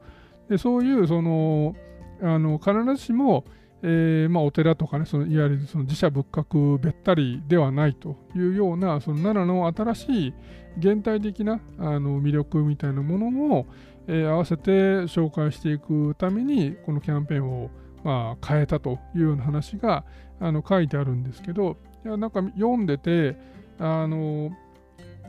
[0.53, 1.75] でそういうその
[2.21, 3.43] あの必ずしも、
[3.81, 10.33] えーまあ、お寺とかねそのいわゆるその自社仏閣べったりではないというようなその奈良の新しい
[10.77, 13.65] 現代的なあの魅力みたいなものを、
[14.07, 14.71] えー、合わせて
[15.09, 17.71] 紹介していくためにこのキャンペーンを、
[18.03, 20.05] まあ、変えたというような話が
[20.39, 23.37] あの書いてあるんですけどいやなんか読んでて
[23.79, 24.51] あの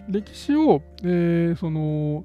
[0.07, 2.25] 歴史を、えー、その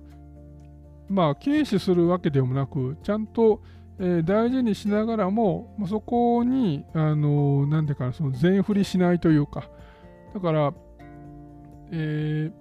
[1.10, 3.62] まあ軽視するわけでもなくちゃんと、
[4.00, 9.70] えー、大事にしながらも、まあ、そこにあのなんていうかなその全振りしないというか。
[10.34, 10.74] だから、
[11.92, 12.52] え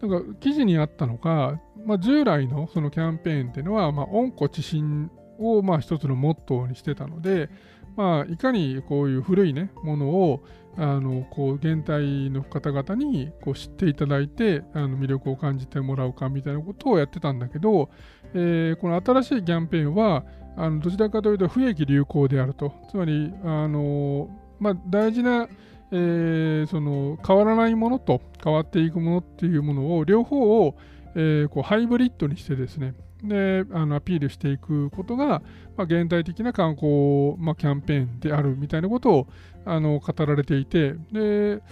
[0.00, 7.50] ー、なんか記事にあったのが、まあ、従来のそのキャンペーンっていうのは、まあ、温故知新をまあ一つのモットーにしてたので、
[7.96, 10.42] まあ、いかにこういう古い、ね、ものを
[10.76, 17.90] あのこう現代の方々にこう知っていただいてあの魅力を感じてもらうかみたいなことをやってたんだけど、
[18.34, 20.24] えー、この新しいキャンペーンは
[20.56, 22.72] あのどちらかというと不益流行であると。
[22.90, 25.48] つまりあの、まあ、大事な、
[25.90, 30.76] えー、その変わらないものと変わっていくものっていうものを両方を、
[31.14, 35.42] えー、こうハイブリッドにしてですねであのアピールしていくことが、ま
[35.78, 39.26] あ、現代的な観光、まあ、キャンペーンであるみたいなことを
[39.64, 41.62] あの語られていてで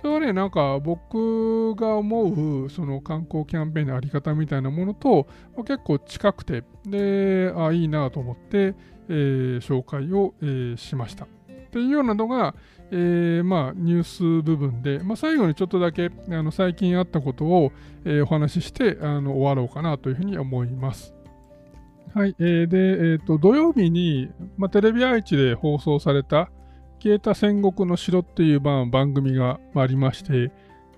[0.00, 5.26] それはねなんか僕が思うその観光キャンペーンのあり方みたいなものと、
[5.58, 8.74] 結構近くてであいいなと思って、
[9.08, 11.24] えー、紹介を、えー、しました。
[11.24, 11.28] っ
[11.70, 12.54] ていうようなのが、
[12.90, 17.72] えー、まあ、ニュース部分で、まあ、最後にちょっとだけあの最近あったことを、
[18.04, 21.14] えー、お話ししてあの終わろうかなというふうに思います。
[22.14, 26.50] はい、えー、で、えーと、土曜日に、まあ、テレビ愛知で放送された
[27.00, 30.52] 消えた戦国の城っていう、番組がありまして、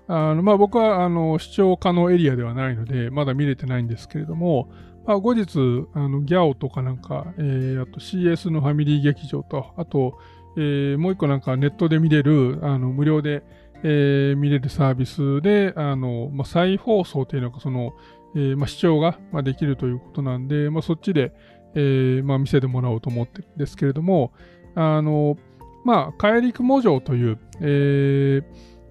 [0.07, 4.69] あのまあ、僕はあの視聴可能エリアではないので、まだ見れてないんですけれども、
[5.05, 5.47] まあ、後日、
[5.93, 10.17] あのギャオとかなんか、えー、あと CS のファミリー劇場と、あと、
[10.57, 13.43] えー、もう一個なんかネットで見れる、あの無料で、
[13.83, 17.93] えー、見れるサービスで、あのまあ、再放送というのが、その、
[18.35, 21.33] えーまあ、視聴が、できるということなんで、まあ、そっちで、
[21.73, 24.33] えーまあ、見せてもらおうと思ってるんですけれども、
[24.75, 25.37] あの、
[25.83, 28.43] まあ、海陸模城という、えー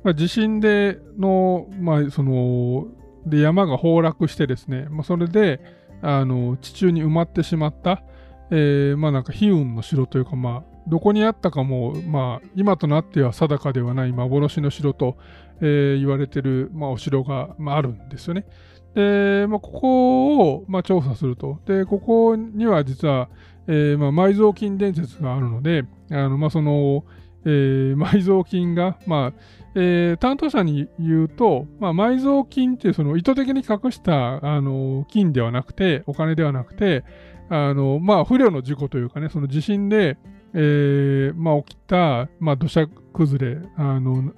[0.02, 2.86] まあ、地震での、まあ、その、
[3.26, 5.60] で山が崩落してですね、まあ、それで、
[6.02, 8.02] あの、地中に埋まってしまった、
[8.50, 15.16] えー、まあなんか悲運の城というか、まあ、どこにあったかも、まあ、今となっては定かではない幻の城と、
[15.60, 18.46] えー、言われている、まあ、お城が、まあ、あるんですよね。
[18.94, 21.60] で、まあ、ここを、まあ、調査すると。
[21.66, 23.28] で、ここには実は、
[23.72, 27.04] えーまあ、埋蔵金伝説があるので、あのまあ、その、
[27.44, 29.32] えー、埋蔵金が、まあ
[29.76, 37.04] えー、担当者に言うと、まあ、埋蔵金っていうその意図的に隠したあの金ではなくて、お金ではなくて、
[37.48, 40.18] あのまあ、不慮の事故というかね、その地震で、
[40.52, 44.34] えーまあ、起きた、まあ、土砂崩れあの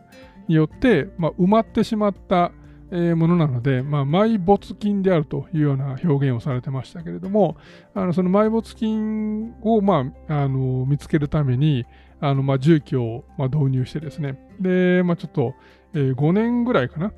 [0.47, 2.53] によって、まあ、埋まってしまった、
[2.93, 7.57] え、ものなので、まあ、埋没金であるというような表現をされてましたけれども、
[7.95, 11.86] あのその埋没金を、まあ、あの見つけるために、
[12.20, 15.55] あのまあ、重機を、まあ、導入してですね、で、まあ、ちょっと、
[15.95, 17.12] え、5年ぐらいかな、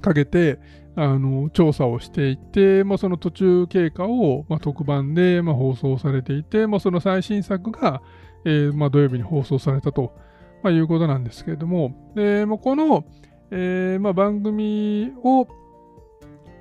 [0.00, 0.58] かけて、
[0.96, 8.02] あの調査をしていて、まあ、その途中経過を、まあ、特番で、まあ、放送されていて、まあ、その最新作が、
[8.44, 10.14] えーまあ、土曜日に放送されたと、
[10.62, 13.04] まあ、いうことなんですけれども、でまあ、この、
[13.50, 15.46] えーまあ、番組を、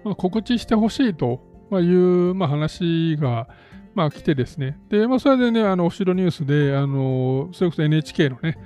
[0.03, 1.41] まあ、告知してほしいと
[1.73, 3.47] いう、まあ、話が、
[3.93, 8.57] まあ、来てですね、でまあ、それでね、あのお城ニュースで、あのそれこそ NHK のね、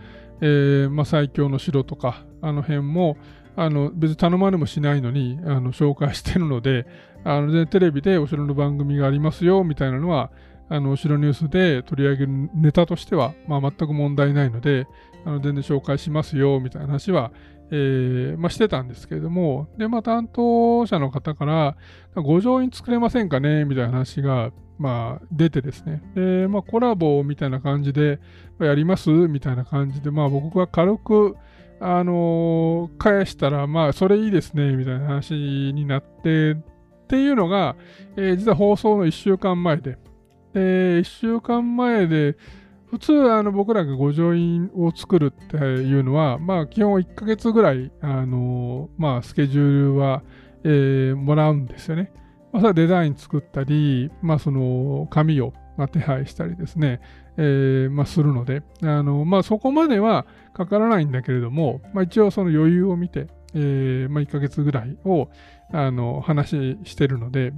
[0.41, 3.17] えーまあ、最強の城とか、あの辺も、
[3.55, 6.87] あの別に頼まれもしないのにあの紹介してるので
[7.23, 10.31] あのテレビでお城の番組がありますよみたいなのは
[10.69, 14.87] あのお城ニュースで取り上げるネタとしては、まあ、全く問題ないので
[15.25, 17.31] あの全然紹介しますよみたいな話は、
[17.71, 21.75] えーまあ、してたんですけれどもで、まあ、担当者の方から
[22.15, 28.19] ご乗員作れませんかねみたいな話がまあ、出てですね、でまあ、コラボみたいな感じで、
[28.59, 31.35] やりますみたいな感じで、まあ、僕が軽く、
[31.79, 36.55] あのー、返したら、まあ、それいいですね、みたいな話になって、っ
[37.07, 37.75] ていうのが、
[38.15, 39.97] えー、実は放送の1週間前で、
[40.53, 42.35] で、1週間前で、
[42.93, 50.21] 普通、あの僕らが御城印を作るっていうのは、まあ、基本1ヶ月ぐらい、あのまあ、スケジュールは、
[50.63, 52.11] えー、もらうんですよね。
[52.51, 57.01] まあ、それはデザイン作ったり、まあ、その紙を、まあ、手配したりですね、
[57.37, 63.25] えーまあ、するので、あのまあ、そこまではかからないんだけれども、まあ、一応その余裕を見て、
[63.55, 65.29] えーまあ、1ヶ月ぐらいを
[65.71, 67.53] あの話してるので、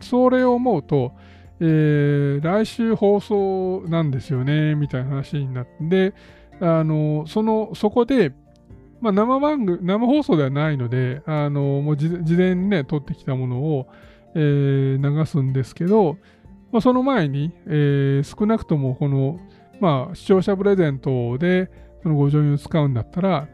[0.00, 1.12] それを思うと、
[1.64, 6.12] えー、来週放送なんですよね、みたいな話になって、
[6.60, 8.32] あの、その、そこで、
[9.00, 13.86] まあ、生番組、生放送ではないので、あの、もう事前にね、撮ってきたものを、
[14.34, 16.16] えー、流すんですけど、
[16.72, 19.38] まあ、その前に、えー、少なくともこの、
[19.78, 21.70] まあ、視聴者プレゼントで、
[22.02, 23.48] そのご助を使うんだったら、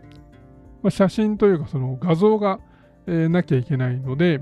[0.82, 2.58] まあ、写真というかその画像が、
[3.06, 4.40] えー、なきゃいけないので、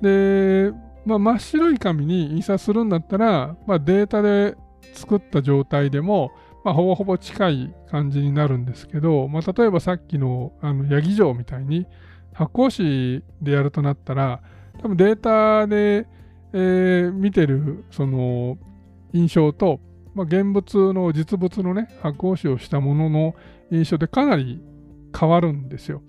[0.00, 0.72] で、
[1.04, 4.56] まあ、真っ白い紙に印刷するんだったら、まあ、データで
[4.94, 6.32] 作った状態でも、
[6.64, 11.86] まあ、ほぼほぼ近い感じになるんですけど、まあ、例えばさっきのあのヤギ城みたいに
[12.32, 14.42] 発光紙でやるとなったら、
[14.80, 16.06] 多分データで、
[16.52, 18.58] えー、見てるその
[19.12, 19.80] 印象と、
[20.14, 23.34] まあ、現物の実物のね、発光紙をしたものの
[23.70, 24.62] 印象でかなり
[25.18, 26.02] 変わるんですよ。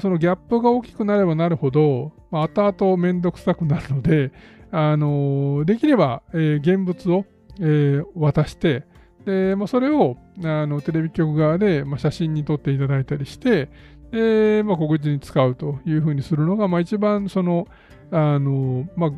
[0.00, 4.32] そのギャップが大きくなればなるほど、まあ、後々めんどくさくなるので、
[4.72, 7.26] あのー、できれば、えー、現物を、
[7.60, 8.84] えー、渡して、
[9.24, 13.68] でまあ、それをあのテレビ局側で、まあ、写真に撮っていただいたりして、
[14.10, 17.68] でまあ、告知に使うというふうにするのが、まあ、一番その、
[18.10, 19.10] あのまあ、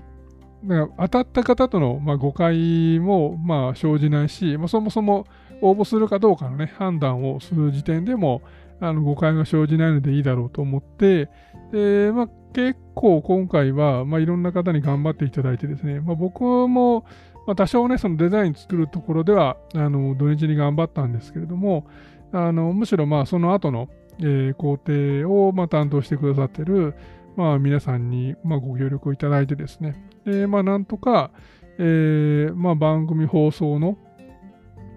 [0.98, 5.26] 当たった方との、まあ、誤解も、まあ、生じないし、まあ、そもそも
[5.60, 8.42] 応募するかどうかの、ね、判断をする時点でも
[8.80, 11.28] あの誤解が生じないのでいいだろうと思って、
[11.72, 17.04] でまあ、結構今回は、まあ、いろんな方に頑張っていただいてですね、まあ、僕も、
[17.46, 21.86] まあ、多少ね、そのデザイン作るところでは、あの土日に頑張ったんですけれども、
[22.32, 26.94] あのむしろまあその後の、えー、工程をまあ担当してくださってる、
[27.36, 31.30] まあ、皆さんにまあご協力をいただいてですね、でまあ、なんとか、
[31.78, 33.98] えーまあ、番組放送の、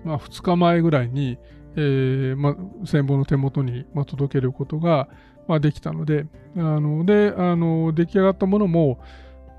[0.03, 1.37] まあ、2日前ぐらいに、
[1.77, 2.55] えーまあ、
[2.85, 5.07] 先方の手元に、ま、届けることが、
[5.47, 6.25] ま、できたので、
[6.57, 8.99] あのであの出来上がったものも、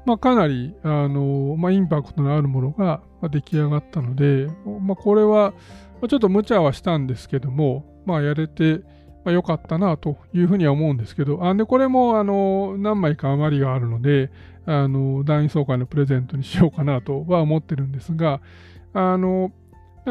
[0.05, 4.49] ま、かなりあの、ま、インパクトのあるものがま出来上がったので、
[4.81, 5.55] ま、これは
[6.03, 8.81] まちょっと無茶はしたんですけども、ま、やれて、
[9.25, 14.31] まあ、よかったなというふうには思うんですけど、あでこれもあの何枚か余りがあるので、
[14.67, 18.41] あの団員総会のプレゼントにしようかなとは思ってるんですが、
[18.93, 19.53] あの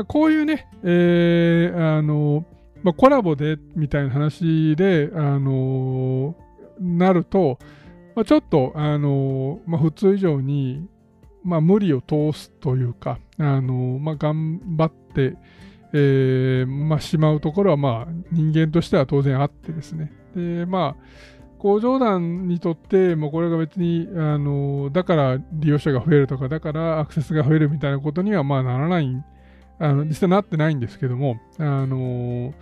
[0.06, 2.46] こういうね、えー、あの、
[2.84, 6.36] まあ、コラボでみたいな話で、あの
[6.80, 7.60] なると、
[8.16, 10.88] まあ、ちょっと、あのまあ、普通以上に、
[11.44, 15.38] まあ、無理を通すというか、あのまあ、頑張って、
[15.94, 20.12] えーまあ、しまうところは、まあ、人間としては当然あってですね。
[20.36, 21.04] で、まあ、
[21.60, 29.08] 工場団にとって、もうこれが別に、あのだから利用者が増えるとか、だからアクセスが増えるみたいなことにはまあならない
[29.80, 32.54] あの実際なってないんですけども、あの、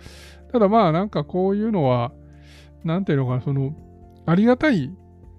[0.52, 2.12] ただまあなんかこういうのは、
[2.84, 3.74] なんていうのかな、その、
[4.26, 4.92] ありがたい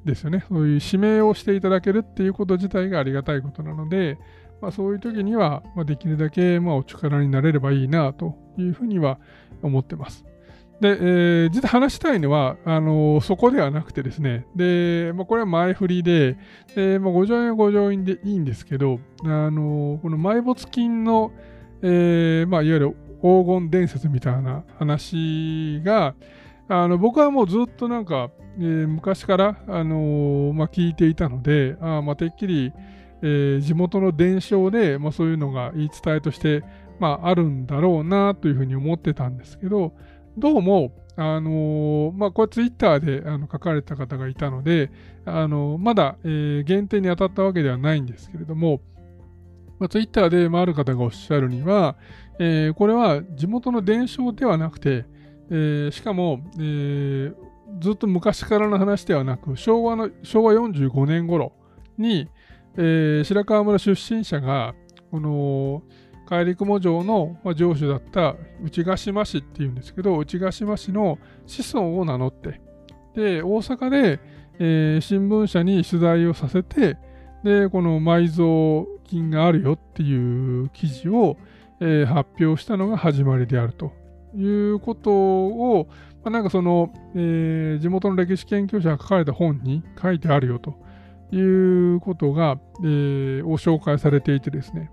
[0.05, 0.43] ですよね。
[0.47, 4.17] そういう指名をしていただけるっていうこと自体がありがたいことなので、
[4.61, 9.19] まあ、そういう時には、まあ、できるだけまあお力になれればいいなというふうには
[9.61, 10.25] 思ってます。
[10.79, 16.37] で、えー、実は話したいのは、あのー、そこではなくてですね、で、まあ、これは前振りで、
[16.75, 21.31] でまあ、ご乗員はご乗員でいいんですけど、あのー、この埋没金の、
[21.81, 26.15] えーまあ、いわゆる黄金伝説みたいな話が、
[26.69, 32.73] あの僕はもうずっとなんか、えー、昔から、あのー、まあ、聞いていたので、あまあ、てっきり、
[33.21, 36.63] えー、地元の伝承で、まあ、そういうのが言い伝えとして、
[36.99, 39.93] まあ、あるんだろうなというふうに思ってたんですけど、
[40.37, 44.91] どうも、あのー、まあ、これツイッターであの書かれた方がいたので、
[45.25, 48.81] あの、まだ、えー、限定に当たったわけではないんですけれども、
[49.79, 51.95] まあ、ツイッターで、まあ、る方がおっしゃるには、
[52.39, 55.05] えー、これは地元の伝承ではなくて、
[55.49, 57.33] えー、しかも、えー、
[57.79, 61.53] ずっと昔からの話ではなく、昭和の昭和45年頃
[61.97, 62.29] に、
[62.75, 64.75] えー、白川村出身者が、
[65.11, 65.83] この
[66.27, 72.61] 海陸雲城の、城主だった内ヶ島市っていうんですけど、内ヶ島市の子孫を名乗って、
[73.15, 74.19] で、大阪で、
[74.59, 76.97] えー、新聞社に取材をさせて、
[77.43, 81.37] で、この埋蔵金があるよっていう記事を、
[81.79, 83.91] えー、発表したのが始まりであると
[84.35, 85.87] いうことを、
[86.23, 90.75] まあ、なんかその、えー、地元の歴史研究者が書かれた本に書いてあるよと
[91.31, 94.91] いうことが、えー、を紹介されていてですね。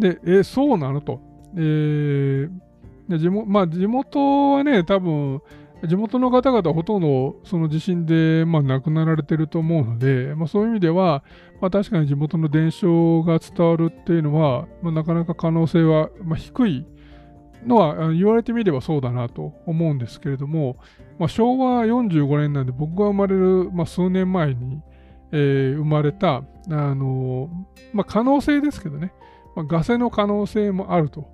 [0.00, 1.20] で、えー、そうなのと。
[1.56, 5.40] えー、地元まあ、地元はね、多分、
[5.84, 11.22] 地元の方々ほとんどその地震で、まあ、亡くなられてると思うので、まあ、そういう意味では、
[11.60, 16.86] まあ、確かに地元の伝承が伝わるっていうのは、まあ、なかなか可能性は、ま、低い
[17.66, 20.76] のは言われてみればそうだなと思うんですけれども、
[21.18, 24.82] まあ、昭和45年なんで僕が生まれる、まあ、数年前に、
[25.32, 27.48] えー、生まれた、あの
[27.92, 29.12] まあ、可能性ですけどね、
[29.54, 31.28] まあ、ガセの可能性もあると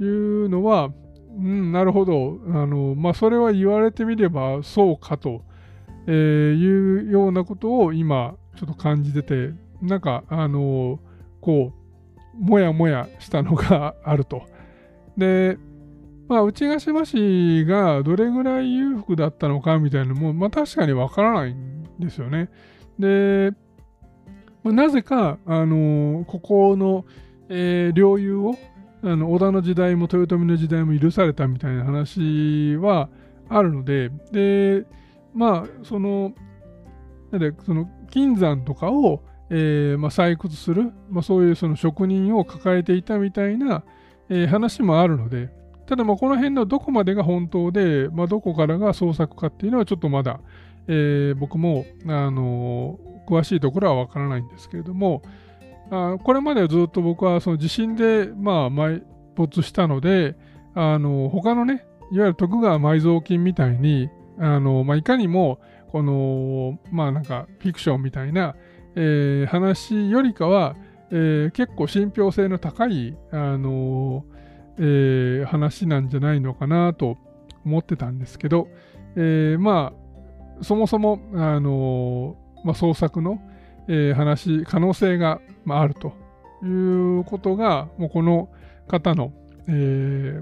[0.00, 0.90] いうのは、
[1.38, 2.38] うん、なるほど。
[2.48, 5.42] あの、まあ、それは言われてみればそうかと、
[6.06, 6.14] えー、
[6.54, 9.52] いうようなことを今、ちょっと感じてて、
[9.82, 10.98] なんか、あの、
[11.40, 14.42] こう、もやもやしたのが あると。
[15.16, 15.58] で、
[16.28, 22.50] まあ、内ヶ島市がどれぐらい裕福だったのかみたいなのも、まあ、確かにわからないんですよね。
[22.98, 23.52] で、
[24.64, 27.04] まあ、なぜか、あのここの、
[27.48, 28.56] えー、領有を
[29.02, 33.08] あの織田の時代も豊臣の時代も許されたみたいな話は
[33.48, 34.84] あるので、で、
[35.32, 36.32] まあ、その、
[37.30, 43.84] なんで、その金山とかを、えーまあ、採掘する、まあ、そういうその職人を抱えていたみたいな、
[44.28, 45.50] えー、話もあるので、
[45.86, 50.40] ただまあこの辺のどこまでが本当で、まあ、どこからが創作かっていうのはちょっとまだ、
[50.88, 55.22] えー、僕も、あのー、詳しいところはわからないんですけれども、
[55.90, 59.02] あこれまではずっと僕はその地震で、まあ、埋
[59.36, 60.34] 没したので、
[60.74, 68.56] あの他のね、いわゆる徳川埋蔵金みたいに、あのまあ、いかにも、この、まあなんか、フィクションみたいな、
[68.96, 70.74] えー、話よりかは、
[71.10, 74.24] えー、結構信憑性の高い、あの
[74.78, 77.18] えー、話なんじゃないのかなと
[77.64, 78.68] 思ってたんですけど、
[79.58, 79.92] ま
[80.60, 83.40] あ、そもそも、あのまあ、創作の、
[84.14, 86.12] 話、可能性が、あ、あると
[86.62, 88.48] いうことが、もうこの
[88.88, 89.32] 方の、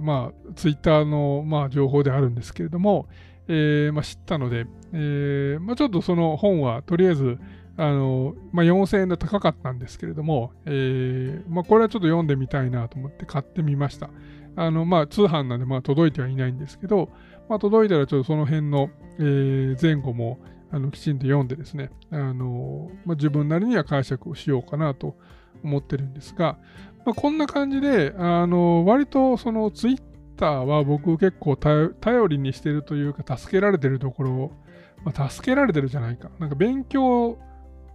[0.01, 3.07] まあ、ツイッターの、まあ、情報であるんですけれども、
[3.93, 7.39] まあ、知ったので、ちょっとその本はとりあえず、
[7.77, 14.11] あのまあ、4000円で高かったんですけれども、えーまあ、これはちょっと読んでみたいなと思って買ってみました。
[14.57, 17.11] あのまあ、通販なんでまあ届いてはいないんですけど、
[17.49, 20.39] まあ、届いたらちょっとその辺の、えー、前後も、
[20.71, 25.17] あのきちんと読んでですね、あのまあ、自分なりには解釈をしようかなと
[25.63, 26.59] 思ってるんですが、
[27.05, 30.03] まあ、こんな感じで、あの割とそのツイッ
[30.37, 34.53] ターは僕結構頼りにしてるというか助けられてるところを、
[35.05, 36.31] まあ、助けられてるじゃないか。
[36.39, 37.39] なんか勉強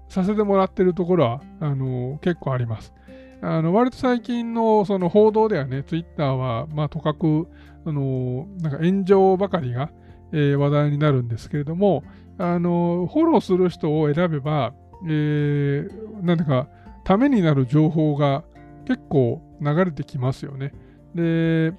[0.10, 2.93] させてもらってるところは、あの結構あります。
[3.41, 7.47] あの割と最近のその報道ではね、ツイッターは、まあ、とかく、
[7.86, 9.91] あのなんか炎上ばかりが、
[10.34, 12.03] えー、話題になるんですけれども、
[12.38, 14.74] あの、フォローする人を選べば、
[15.05, 16.68] えー、なんていうか、
[17.05, 18.43] ためになる情報が
[18.86, 20.74] 結構流れてきますよね。
[21.16, 21.74] で、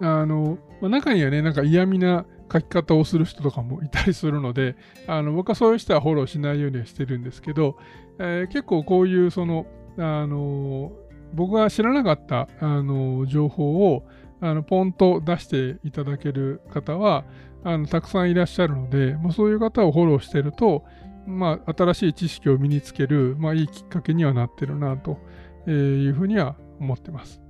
[0.00, 4.76] あの、まあ、中にはね、なんか嫌味な書き方をする人とかもいたりするので、
[5.06, 7.76] あの僕はそういう人はフォローしないようにはしてるんですけど、
[8.18, 9.66] えー、結構こういうその、
[9.98, 10.92] あの
[11.34, 14.04] 僕が知らなかったあの情報を
[14.40, 17.24] あのポンと出していただける方は、
[17.64, 20.84] あのたくさんいらっしゃるので、まあ、そういう方をフォローしてると、
[21.26, 25.18] まあ、新しい知識を身につける、まあ、いいきっかけにはなってるなと
[25.66, 27.43] いうふうには思ってます。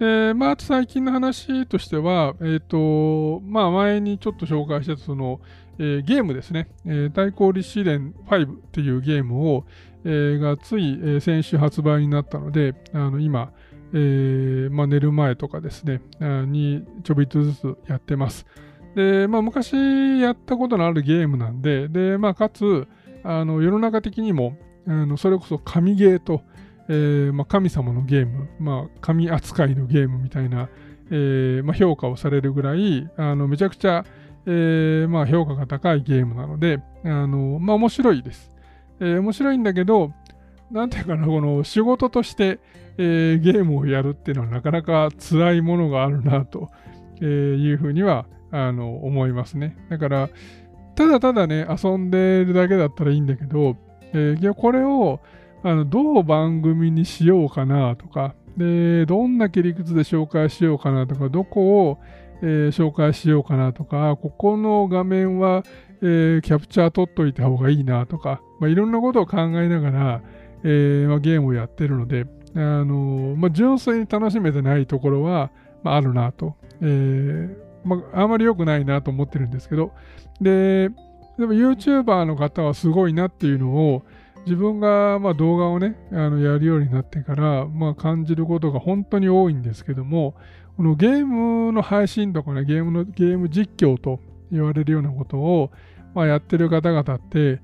[0.00, 5.40] で、まあ、最近の話としては、えっ、ー、と、まあ、前にちょっと紹介したその、
[5.78, 9.66] えー、ゲームですね、えー、対抗立志伝5っていうゲームを、
[10.04, 13.52] えー、がつい、えー、先週発売になったので、あの今、
[13.92, 18.46] えーまあ、寝る前とかですね、にちょびっとずつやってます。
[18.96, 22.88] で、まあ、昔やったことのあるゲームなんで、で、まあ、かつ、
[23.22, 24.56] あの世の中的にも、
[24.86, 26.40] あのそれこそ神ゲーと、
[26.92, 30.68] えーまあ、神様のゲーム、まあ、神扱いのゲームみたいな、
[31.12, 34.04] えーまあ、評価をされるぐらい、あのめちゃくちゃ、
[34.46, 38.50] えーまあ、評価が高いゲームなので、あのまあ、面白いです、
[38.98, 39.18] え。
[39.18, 40.12] 面白いんだけど、
[40.72, 42.58] なんていうかな、この仕事として、
[42.98, 46.70] え、ゲームをやるっていうのはなかなか辛いものがあるなと
[47.24, 49.76] いうふうにはあの思いますね。
[49.90, 50.28] だから、
[50.96, 53.76] ただただね、遊んでるだけだったらいいんだけど、
[54.12, 55.20] えー、これを
[55.62, 61.98] あのどう番組にしようかなとか、でどんな切り口で紹介しようかなとか、どこを、
[62.42, 65.62] えー、紹介しようかなとか、ここの画面は、
[66.02, 70.22] えー、キャプチャー取っといた方がいいなとか、まあ、いろんなことを考えながら、
[70.64, 75.50] えーまあ、ゲームをやってるので、あのまあ、純粋に楽しめてないところは、
[75.82, 76.56] まあ、あるなと。
[76.80, 79.92] えーまあ、あまり良くないなと思ってるんですけど、
[80.40, 80.90] で、
[81.38, 84.02] でも YouTuber の方はすごいなっていうのを
[84.46, 90.34] 自分がま動画をねあのやるようになってから、まあ、感じることが本当に多いんですけども
[90.76, 95.70] このゲームの配信とかねゲームのゲーム実況と言われるようなことを、
[96.14, 97.60] ま、やってる方々って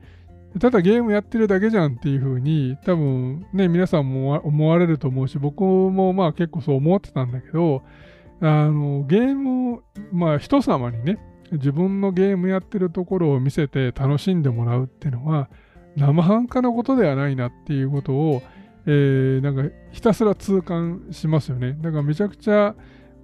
[0.60, 7.82] ただゲームやってるだけじゃんっていうふうに多分ね皆さんも思われると思うし僕もまあ結構そう思ってたんだけど
[8.40, 9.82] あのゲーム
[10.12, 11.18] まあ人様にね
[11.52, 15.48] 自分のゲームやってるところを見せて楽しんでもらうっていうのは
[15.96, 18.42] 生半可なことではないなっていうことを、
[18.86, 21.76] えー、なんかひたすら痛感しますよね。
[21.80, 22.74] だからめちゃくちゃ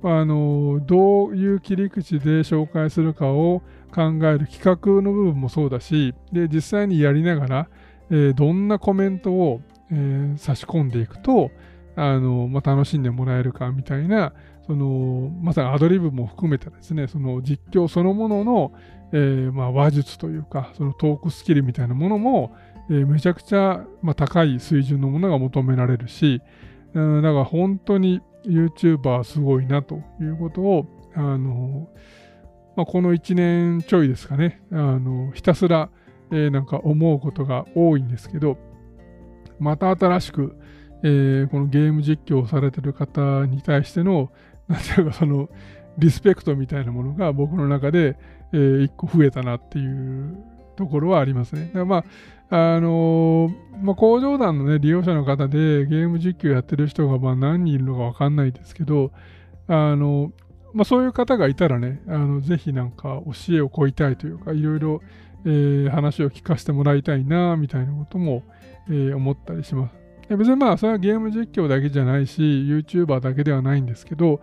[0.05, 3.63] あのどういう切り口で紹介するかを
[3.95, 7.69] 考える企画の部分もそうだしで実際にやりながら、
[8.11, 9.61] えー、どんなコメントを、
[9.93, 11.53] えー、差し込んでいくと
[11.95, 14.33] あの、まあ、楽しんでもらえるかみたいな
[14.73, 18.73] そのまさにアドリブも含めてですねその実況そのものの、
[19.13, 22.57] えー、まあ、話術というかそのトークスキルみたいなものも、
[22.89, 26.41] えー、めちゃくちゃ、まあ、高い水準のものが求められるし、
[26.95, 31.91] うん、だから本当に YouTuber すごいなということをあの、
[32.75, 35.91] まあ、この1年ちょいですかねあのひたすら、
[36.31, 38.57] えー、なんか思うことが多いんですけど
[39.59, 40.57] また新しく、
[41.03, 44.33] えー、このゲーム実況をされてる方に対しての
[44.69, 45.49] なんていうかその
[45.99, 48.17] リスペクトみたいなものが僕の中で、
[48.53, 50.37] えー、1個増えたなっていう
[50.77, 51.71] ところはありますね。
[51.75, 52.05] だま
[52.51, 59.11] あ、あのー、まあ、工場団のね、利用者の方でゲーム実況やってる人がま何人いるのかわかんないですけど、
[59.69, 60.33] あの
[60.73, 65.03] まあ、そういう方がいたらね、あのぜひなんか教えを請いたいというか、いろいろ、
[65.45, 68.43] えー、話を聞かせてもらいたいな、みたいなことも、
[68.91, 70.02] え、思ったりします。
[70.37, 74.41] 別にまあ、それはゲーム実況だけじゃないし、YouTuber だけではないんですけど、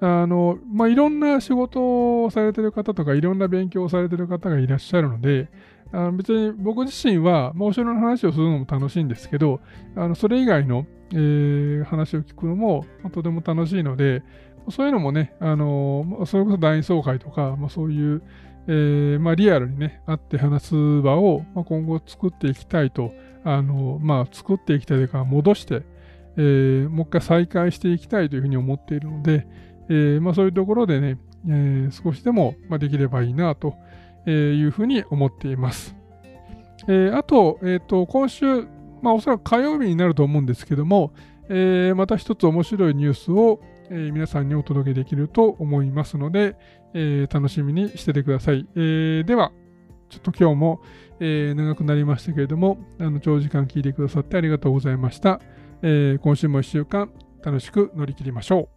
[0.00, 5.48] あの、まあ、いろんな仕事をされてる方とか、いろんな勉強をされてる方がいらっしゃるので、
[5.92, 9.60] あの別に僕自身は、まあ、お城の話をするのも楽しいんですけど、
[9.94, 14.22] あのそれ以外の、えー、話を聞くのも、まあ、とても楽しいので、
[14.70, 18.22] そういうのもね、あのそれこそ団員総会とか、まあ、そういう、
[18.66, 23.12] えーまあ、リアルにね、会って話す場を、まあ、今後作っていきたいと、
[23.48, 25.82] あのまあ、作っていきたいというか、戻して、
[26.36, 29.46] えー、もう一回再開していきたいというふうに思っているので、
[29.88, 31.16] えーまあ、そういうところでね、
[31.48, 33.76] えー、少しでも、まあ、できればいいなと
[34.28, 35.94] いうふうに思っています。
[36.88, 38.66] え、あと、えーと、今週、
[39.00, 41.12] まあ、おそらく火曜日になると思うんですけども、
[41.48, 43.60] え、また一つ面白いニュースを、
[43.90, 46.56] え、皆さんにお届けできると思いますので、
[46.94, 48.66] え、楽しみにしててください。
[48.74, 49.52] え、では、
[50.08, 50.80] ちょっと今日も、
[51.20, 55.40] えー、長くなりましたけれども、あの長時間聞いてくださってありがとうございました。
[55.82, 57.10] えー、今週も1週間
[57.42, 58.75] 楽しく乗り切りましょう。